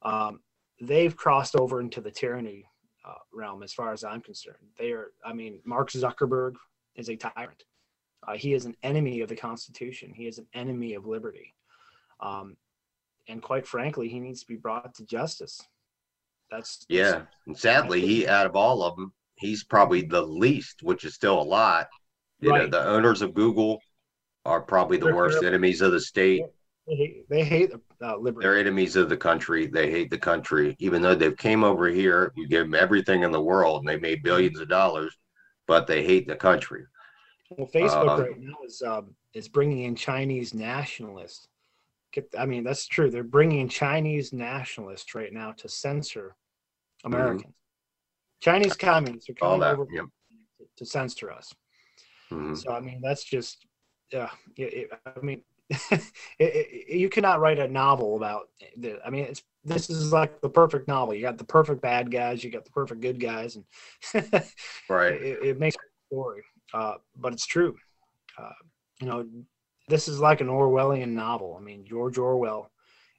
[0.04, 0.40] um,
[0.80, 2.66] they've crossed over into the tyranny
[3.06, 4.58] uh, realm, as far as I'm concerned.
[4.78, 5.12] They are.
[5.26, 6.54] I mean, Mark Zuckerberg
[6.96, 7.66] is a tyrant.
[8.26, 10.14] Uh, he is an enemy of the Constitution.
[10.14, 11.54] He is an enemy of liberty.
[12.20, 12.56] Um,
[13.28, 15.62] and quite frankly, he needs to be brought to justice.
[16.52, 17.24] That's Yeah.
[17.48, 21.42] And sadly, he out of all of them, he's probably the least, which is still
[21.42, 21.88] a lot.
[22.40, 23.80] You know, the owners of Google
[24.46, 25.48] are probably the They're worst terrible.
[25.50, 26.44] enemies of the state.
[26.88, 27.72] They hate, they hate
[28.02, 28.44] uh, liberty.
[28.46, 29.68] They're enemies of the country.
[29.68, 32.34] They hate the country, even though they've came over here.
[32.36, 35.16] We give them everything in the world, and they made billions of dollars,
[35.68, 36.84] but they hate the country.
[37.52, 41.48] Well, Facebook Uh, right now is um, is bringing in Chinese nationalists.
[42.38, 43.10] I mean, that's true.
[43.12, 46.36] They're bringing in Chinese nationalists right now to censor
[47.06, 47.54] Americans.
[48.42, 49.46] Chinese communists are Mm-hmm.
[49.46, 49.74] Coming that.
[49.74, 50.06] over Yep.
[50.78, 51.54] to censor us.
[52.32, 52.58] Mhm.
[52.58, 53.66] So I mean, that's just,
[54.12, 54.30] yeah.
[54.58, 55.44] It, it, I mean,
[56.40, 58.50] it, you cannot write a novel about.
[58.78, 61.14] The, I mean, it's this is like the perfect novel.
[61.14, 63.66] You got the perfect bad guys, you got the perfect good guys, and
[64.90, 65.14] Right.
[65.14, 66.44] it, it makes a story.
[66.74, 67.78] Uh, but it's true.
[68.38, 68.50] Uh,
[69.00, 69.28] you know,
[69.88, 71.58] this is like an Orwellian novel.
[71.60, 72.72] I mean, George Orwell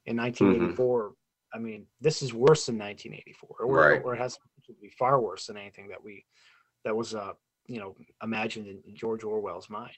[0.07, 1.13] in 1984.
[1.55, 4.03] I mean, this is worse than 1984, or, Right.
[4.05, 6.25] or it has to be far worse than anything that we
[6.85, 7.33] that was uh
[7.67, 9.97] you know imagined in George Orwell's mind.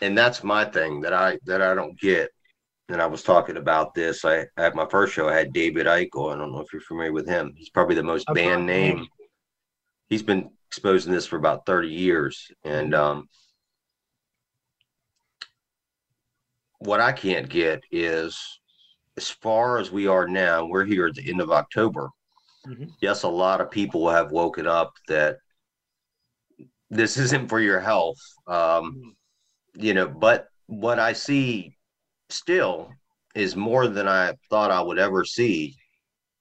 [0.00, 2.30] and that's my thing that I that I don't get.
[2.88, 4.24] And I was talking about this.
[4.24, 6.32] I at my first show I had David Icke.
[6.32, 7.54] I don't know if you're familiar with him.
[7.56, 8.96] He's probably the most banned name.
[8.96, 9.06] name.
[10.08, 12.50] He's been exposing this for about 30 years.
[12.64, 13.28] And um
[16.80, 18.38] what I can't get is
[19.16, 22.10] as far as we are now, we're here at the end of October.
[22.66, 22.92] Mhm.
[23.00, 25.38] Yes, a lot of people have woken up that
[26.90, 28.18] this isn't for your health.
[28.46, 29.14] Um,
[29.74, 31.76] you know, but what I see
[32.30, 32.90] still
[33.34, 35.76] is more than I thought I would ever see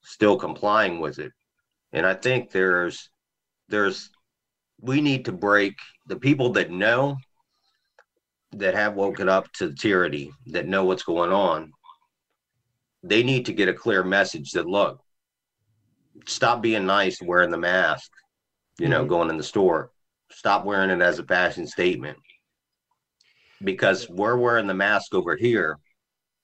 [0.04, 1.32] still complying with it.
[1.94, 3.10] And I think there's
[3.70, 4.10] there's
[4.82, 5.76] we need to break
[6.08, 7.18] the people that know
[8.54, 11.72] that have woken up to tyranny, that know what's going on.
[13.04, 15.02] They need to get a clear message that look,
[16.26, 18.12] stop being nice wearing the mask,
[18.80, 19.10] you know, Mhm.
[19.10, 19.92] going in the store.
[20.30, 22.18] Stop wearing it as a fashion statement.
[23.64, 25.78] Because we're wearing the mask over here,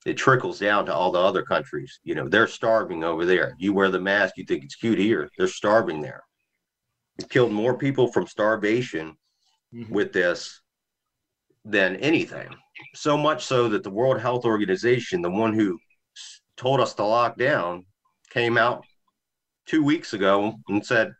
[0.06, 2.00] it trickles down to all the other countries.
[2.02, 3.54] You know, they're starving over there.
[3.58, 5.28] You wear the mask, you think it's cute here.
[5.36, 6.22] They're starving there.
[7.18, 9.16] It killed more people from starvation
[9.74, 9.90] Mhm.
[9.90, 10.60] with this
[11.64, 12.54] than anything.
[12.94, 15.78] So much so that the World Health Organization, the one who
[16.58, 17.86] told us to lock down,
[18.30, 18.84] came out
[19.66, 21.12] two weeks ago and said,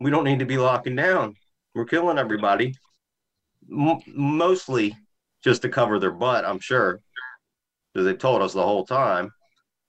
[0.00, 1.34] We don't need to be locking down.
[1.74, 2.74] We're killing everybody.
[3.70, 4.96] M- mostly
[5.44, 7.00] just to cover their butt, I'm sure,
[7.92, 9.30] because they told us the whole time.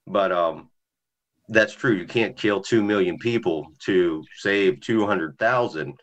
[0.06, 0.70] But um,
[1.48, 1.92] that's true.
[1.92, 5.94] You can't kill 2 million people to save 200,000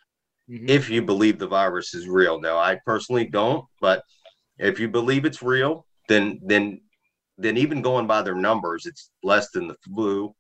[0.48, 0.70] Mhm.
[0.70, 2.40] if you believe the virus is real.
[2.40, 4.04] Now, I personally don't, but
[4.60, 6.82] if you believe it's real, then then
[7.38, 10.34] then even going by their numbers, it's less than the flu.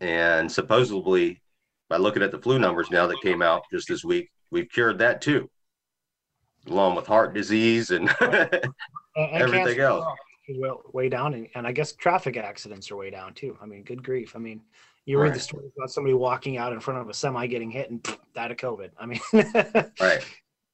[0.00, 1.40] And supposedly,
[1.88, 4.98] by looking at the flu numbers now that came out just this week, we've cured
[4.98, 5.48] that too,
[6.66, 8.72] along with heart disease and And-
[9.16, 10.04] everything else.
[10.58, 13.56] well, way down, and, and I guess traffic accidents are way down too.
[13.62, 14.34] I mean, good grief.
[14.34, 14.60] I mean,
[15.06, 15.40] you read the Right.
[15.40, 18.50] stories about somebody walking out in front of a semi getting hit and pff, died
[18.50, 18.90] of COVID.
[18.98, 19.20] I mean,
[20.00, 20.24] right.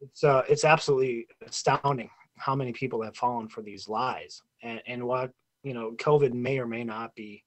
[0.00, 5.06] it's uh, it's absolutely astounding how many people have fallen for these lies, and and
[5.06, 5.32] what
[5.62, 7.44] you know, COVID may or may not be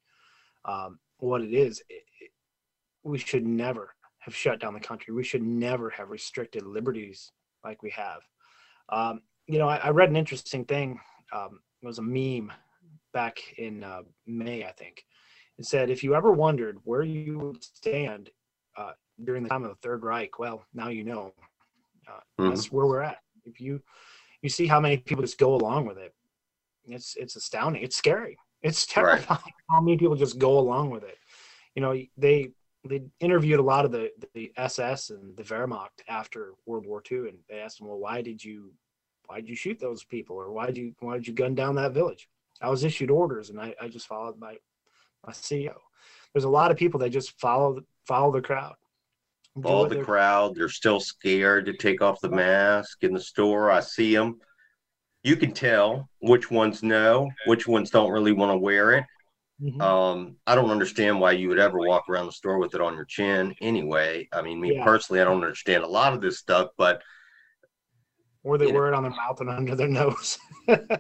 [0.66, 1.82] um, what it is.
[1.89, 2.32] It, it,
[3.03, 5.14] we should never have shut down the country.
[5.14, 7.32] We should never have restricted liberties
[7.64, 8.22] like we have.
[8.89, 10.99] Um, you know, I, I read an interesting thing.
[11.34, 12.51] Um, it was a meme
[13.14, 15.03] back in uh, May, I think.
[15.57, 18.30] It said, if you ever wondered where you would stand
[18.78, 18.91] uh,
[19.24, 21.34] during the time of the Third Reich, well, now you know.
[22.07, 22.49] Uh, Mhm.
[22.49, 23.20] That's where we're at.
[23.45, 23.82] If you
[24.41, 26.14] you see how many people just go along with it,
[26.88, 27.84] it's it's astounding.
[27.84, 28.38] It's scary.
[28.61, 29.05] It's Right.
[29.21, 31.17] terrifying how many people just go along with it.
[31.75, 32.51] You know, they
[32.86, 37.29] they interviewed a lot of the the SS and the Wehrmacht after World War II,
[37.29, 38.73] and they asked them, well, why did you
[39.27, 41.75] why did you shoot those people, or why did you why did you gun down
[41.75, 42.27] that village?
[42.61, 44.57] I was issued orders, and I, I just followed my
[45.25, 45.75] my CEO.
[46.34, 48.75] There's a lot of people that just follow follow the crowd.
[49.61, 50.55] Follow the crowd.
[50.55, 53.69] They're still scared to take off the mask in the store.
[53.69, 54.39] I see them.
[55.24, 59.05] You can tell which ones know, which ones don't really want to wear it.
[59.61, 59.82] Mhm.
[59.82, 62.95] Um, I don't understand why you would ever walk around the store with it on
[62.95, 64.28] your chin anyway.
[64.34, 64.84] I mean, me Yeah.
[64.84, 67.01] personally, I don't understand a lot of this stuff, but
[68.43, 68.80] or they you know.
[68.80, 70.38] wear it on their mouth and under their nose.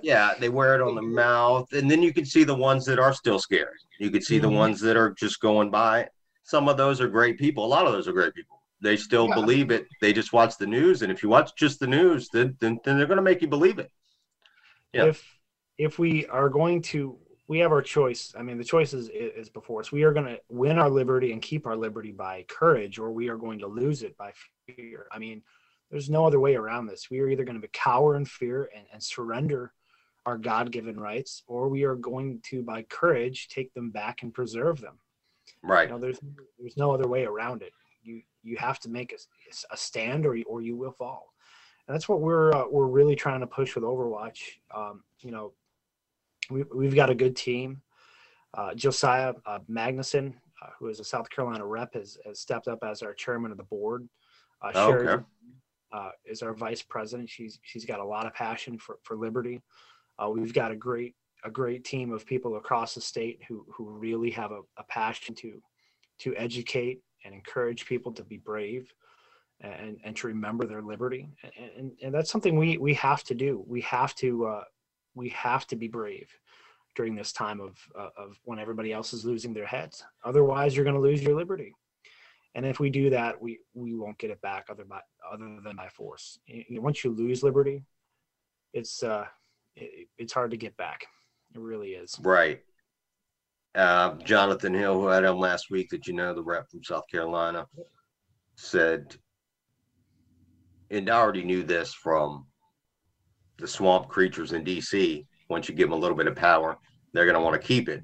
[0.01, 1.73] yeah, they wear it on the mouth.
[1.73, 3.77] And then you can see the ones that are still scared.
[3.99, 4.55] You can see the Mhm.
[4.55, 6.07] ones that are just going by.
[6.43, 7.65] Some of those are great people.
[7.65, 8.61] A lot of those are great people.
[8.79, 9.35] They still Yeah.
[9.35, 9.87] believe it.
[9.99, 11.01] They just watch the news.
[11.01, 13.47] And if you watch just the news, then, then, then they're going to make you
[13.49, 13.91] believe it.
[14.93, 15.05] Yeah.
[15.05, 15.39] If
[15.77, 17.17] if we are going to,
[17.47, 18.33] we have our choice.
[18.37, 19.91] I mean, the choice is, is before us.
[19.91, 23.27] We are going to win our liberty and keep our liberty by courage, or we
[23.29, 24.33] are going to lose it by
[24.67, 25.07] fear.
[25.11, 25.41] I mean,
[25.89, 27.09] there's no other way around this.
[27.09, 29.73] We are either going to be cower in fear and, and surrender
[30.25, 34.79] our God-given rights, or we are going to, by courage, take them back and preserve
[34.79, 34.99] them.
[35.61, 35.89] Right.
[35.89, 36.19] You know, there's
[36.59, 37.73] there's no other way around it.
[38.03, 39.17] You you have to make a,
[39.73, 41.32] a stand, or or you will fall.
[41.87, 44.39] And that's what we're uh, we're really trying to push with Overwatch.
[44.73, 45.53] Um, you know,
[46.49, 47.81] we we've got a good team.
[48.53, 52.79] Uh, Josiah uh, Magnuson, uh, who is a South Carolina rep, has, has stepped up
[52.83, 54.07] as our chairman of the board.
[54.61, 55.23] Uh, Oh, Sherry okay.
[55.91, 57.29] uh, is our vice president.
[57.29, 59.61] She's she's got a lot of passion for for liberty.
[60.19, 63.89] Uh, we've got a great a great team of people across the state who who
[63.89, 65.61] really have a, a passion to
[66.19, 68.93] to educate and encourage people to be brave
[69.61, 71.29] and and to remember their liberty.
[71.43, 73.63] And and, and that's something we we have to do.
[73.67, 74.63] We have to uh,
[75.15, 76.29] we have to be brave
[76.95, 80.03] during this time of uh, of when everybody else is losing their heads.
[80.23, 81.73] Otherwise you're going to lose your liberty.
[82.55, 84.99] And if we do that we we won't get it back other by
[85.31, 86.39] other than by force.
[86.45, 87.83] You- you- once you lose liberty
[88.73, 89.25] it's uh
[89.75, 91.05] it, it's hard to get back.
[91.55, 92.17] It really is.
[92.21, 92.61] Right.
[93.75, 97.05] Uh, Jonathan Hill, who had him last week, that you know, the rep from South
[97.11, 97.65] Carolina,
[98.55, 99.15] said,
[100.93, 102.45] and I already knew this from
[103.57, 105.25] the swamp creatures in DC.
[105.49, 106.77] Once you give them a little bit of power,
[107.13, 108.01] they're going to want to keep it.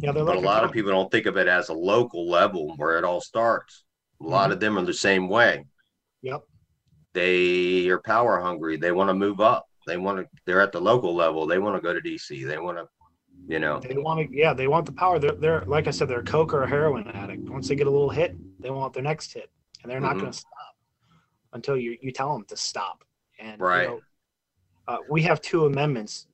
[0.00, 2.96] yeah But a lot of people don't think of it as a local level where
[2.98, 3.84] it all starts.
[4.20, 5.64] A lot of them are the same way.
[6.22, 6.42] yep
[7.12, 8.76] They are power hungry.
[8.76, 9.66] They want to move up.
[9.86, 11.46] They want to, they're at the local level.
[11.46, 12.46] They want to go to DC.
[12.46, 12.86] They want to,
[13.48, 15.18] you know, They want to, yeah, they want the power.
[15.18, 17.48] They're, they're like I said, they're a coke or a heroin addict.
[17.50, 19.50] Once they get a little hit, they want their next hit,
[19.82, 20.20] and they're not Mhm.
[20.20, 20.52] going to stop
[21.52, 23.04] until you you tell them to stop.
[23.38, 24.04] And you know,
[24.88, 26.26] uh, we have two amendments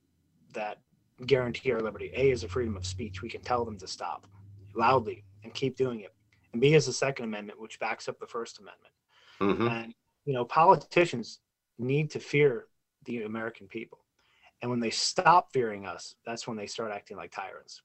[0.53, 0.79] that
[1.25, 2.11] guarantee our liberty.
[2.15, 3.21] A is the freedom of speech.
[3.21, 4.27] We can tell them to stop
[4.75, 6.13] loudly and keep doing it.
[6.53, 8.93] And B is the Second Amendment, which backs up the First Amendment.
[9.41, 9.69] mhm.
[9.69, 9.95] And
[10.25, 11.39] you know, politicians
[11.77, 12.67] need to fear
[13.05, 13.99] the American people.
[14.61, 17.81] And when they stop fearing us, that's when they start acting like tyrants.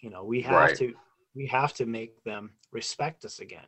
[0.00, 0.76] You know, we have Right.
[0.76, 0.94] to
[1.34, 3.66] we have to make them respect us again.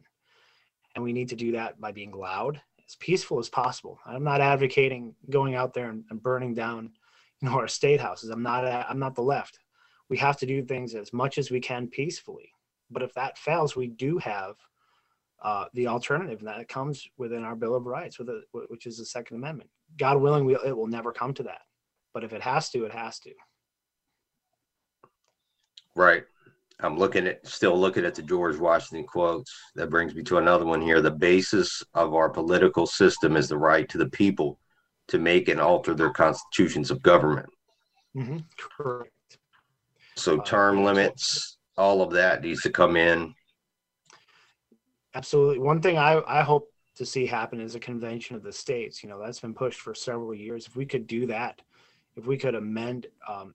[0.94, 3.98] And we need to do that by being loud, as peaceful as possible.
[4.04, 6.90] I'm not advocating going out there and, and burning down,
[7.40, 8.30] you know, our state houses.
[8.30, 9.58] I'm not I'm not the left.
[10.08, 12.52] We have to do things as much as we can peacefully.
[12.90, 14.56] But if that fails, we do have
[15.42, 19.06] uh, the alternative that comes within our Bill of Rights, with a, which is the
[19.06, 19.70] Second Amendment.
[19.96, 21.62] God willing, we, it will never come to that.
[22.12, 23.30] But if it has to, it has to.
[25.94, 26.24] Right.
[26.82, 29.54] I'm looking at still looking at the George Washington quotes.
[29.74, 31.00] That brings me to another one here.
[31.00, 34.58] The basis of our political system is the right to the people
[35.08, 37.48] to make and alter their constitutions of government.
[38.16, 38.38] Mm-hmm.
[38.76, 39.10] Correct.
[40.16, 43.34] So Uh, term so- limits, all of that needs to come in.
[45.14, 45.58] Absolutely.
[45.58, 49.02] One thing I, I hope to see happen is a convention of the states.
[49.02, 50.66] You know, that's been pushed for several years.
[50.66, 51.60] If we could do that,
[52.16, 53.54] if we could amend um,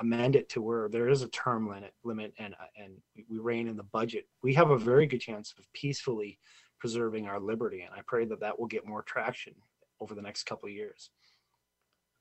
[0.00, 2.94] amend it to where there is a term limit limit and uh, and
[3.30, 6.38] we rein in the budget, we have a very good chance of peacefully
[6.78, 7.82] preserving our liberty.
[7.82, 9.54] And I pray that that will get more traction
[10.00, 11.10] over the next couple of years.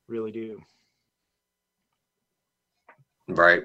[0.07, 0.61] Really do.
[3.27, 3.63] Right.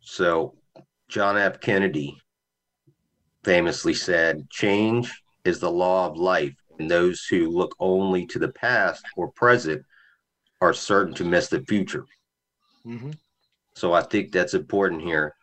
[0.00, 0.54] So
[1.08, 1.60] John F.
[1.60, 2.16] Kennedy
[3.44, 5.10] famously said, change
[5.44, 9.82] is the law of life, and those who look only to the past or present
[10.62, 12.06] are certain to miss the future.
[12.86, 13.10] Mm-hmm.
[13.74, 15.34] So I think that's important here.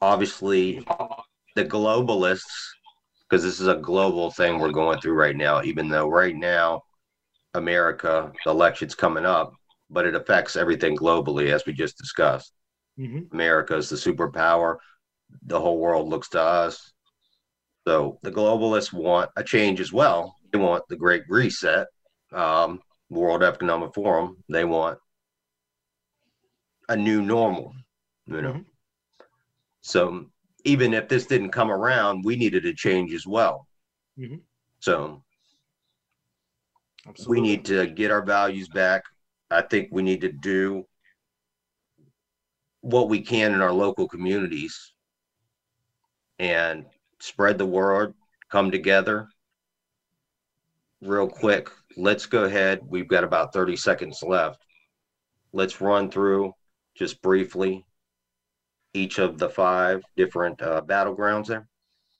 [0.00, 0.86] Obviously,
[1.56, 2.44] the globalists,
[3.28, 6.80] because this is a global thing we're going through right now, even though right now,
[7.54, 9.52] America, the election's coming up,
[9.90, 12.52] but it affects everything globally, as we just discussed.
[13.00, 13.34] Mm-hmm.
[13.34, 14.76] America is the superpower.
[15.46, 16.92] The whole world looks to us.
[17.86, 20.36] So the globalists want a change as well.
[20.52, 21.88] They want the Great Reset,
[22.32, 22.80] um,
[23.10, 24.42] World Economic Forum.
[24.48, 24.98] They want
[26.88, 27.74] a new normal,
[28.26, 28.52] you know.
[28.52, 28.66] Mhm.
[29.80, 30.30] So
[30.64, 33.66] even if this didn't come around, we needed a change as well.
[34.18, 34.42] Mhm.
[34.80, 35.24] So
[37.26, 39.04] we need to get our values back.
[39.50, 40.86] I think we need to do
[42.80, 44.92] what we can in our local communities
[46.38, 46.86] and
[47.18, 48.14] spread the word,
[48.50, 49.28] come together.
[51.00, 52.80] Real quick, let's go ahead.
[52.86, 54.64] We've got about 30 seconds left.
[55.52, 56.54] Let's run through
[56.94, 57.84] just briefly
[58.94, 61.68] each of the five different uh, battlegrounds there.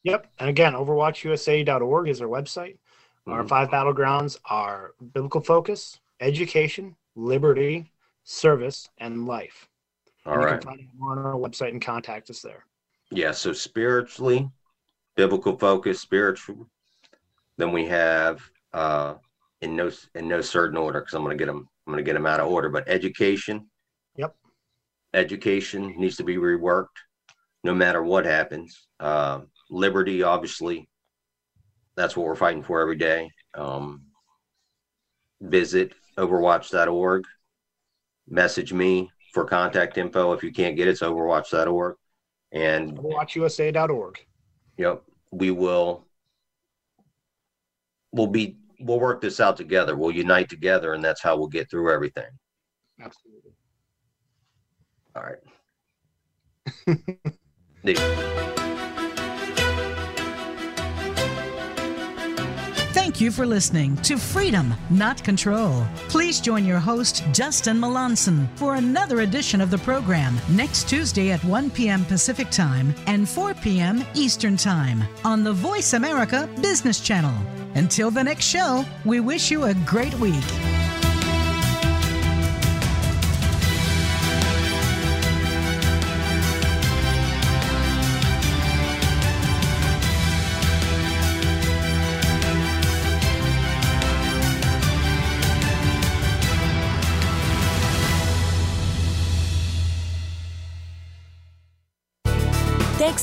[0.03, 0.26] Yep.
[0.39, 2.76] And again, overwatchusa.org is our website.
[3.26, 3.49] Our Mhm.
[3.49, 7.93] five battlegrounds are biblical focus, education, liberty,
[8.24, 9.68] service, and life.
[10.24, 12.64] All and you can find more on our website and contact us there.
[13.11, 14.51] Yeah, so spiritually,
[15.14, 16.68] biblical focus, spiritual.
[17.57, 19.14] Then we have uh
[19.61, 22.27] in no in no certain order because I'm gonna get them I'm gonna get them
[22.27, 22.69] out of order.
[22.69, 23.69] But education,
[24.17, 24.35] Yep.
[25.15, 26.87] education needs to be reworked,
[27.65, 28.89] no matter what happens.
[29.01, 30.89] Uh, liberty, obviously,
[31.97, 33.31] that's what we're fighting for every day.
[33.55, 34.05] Um,
[35.41, 37.25] visit Overwatch.org.
[38.29, 40.93] Message me for contact info if you can't get it.
[40.93, 41.97] It's Overwatch.org.
[42.53, 44.19] And Overwatchusa.org.
[44.77, 45.03] Yep,
[45.33, 46.07] we will.
[48.13, 48.57] We'll be.
[48.81, 49.97] We'll work this out together.
[49.97, 52.31] We'll unite together, and that's how we'll get through everything.
[53.01, 53.53] Absolutely.
[55.16, 55.39] All right.
[63.09, 65.83] Thank you for listening to Freedom, Not Control.
[66.11, 71.43] Please join your host, Justin Melanson, for another edition of the program next Tuesday at
[71.43, 72.05] 1 p.m.
[72.05, 74.05] Pacific Time and 4 p.m.
[74.13, 77.35] Eastern Time on the Voice America Business Channel.
[77.77, 80.45] Until the next show, we wish you a great week.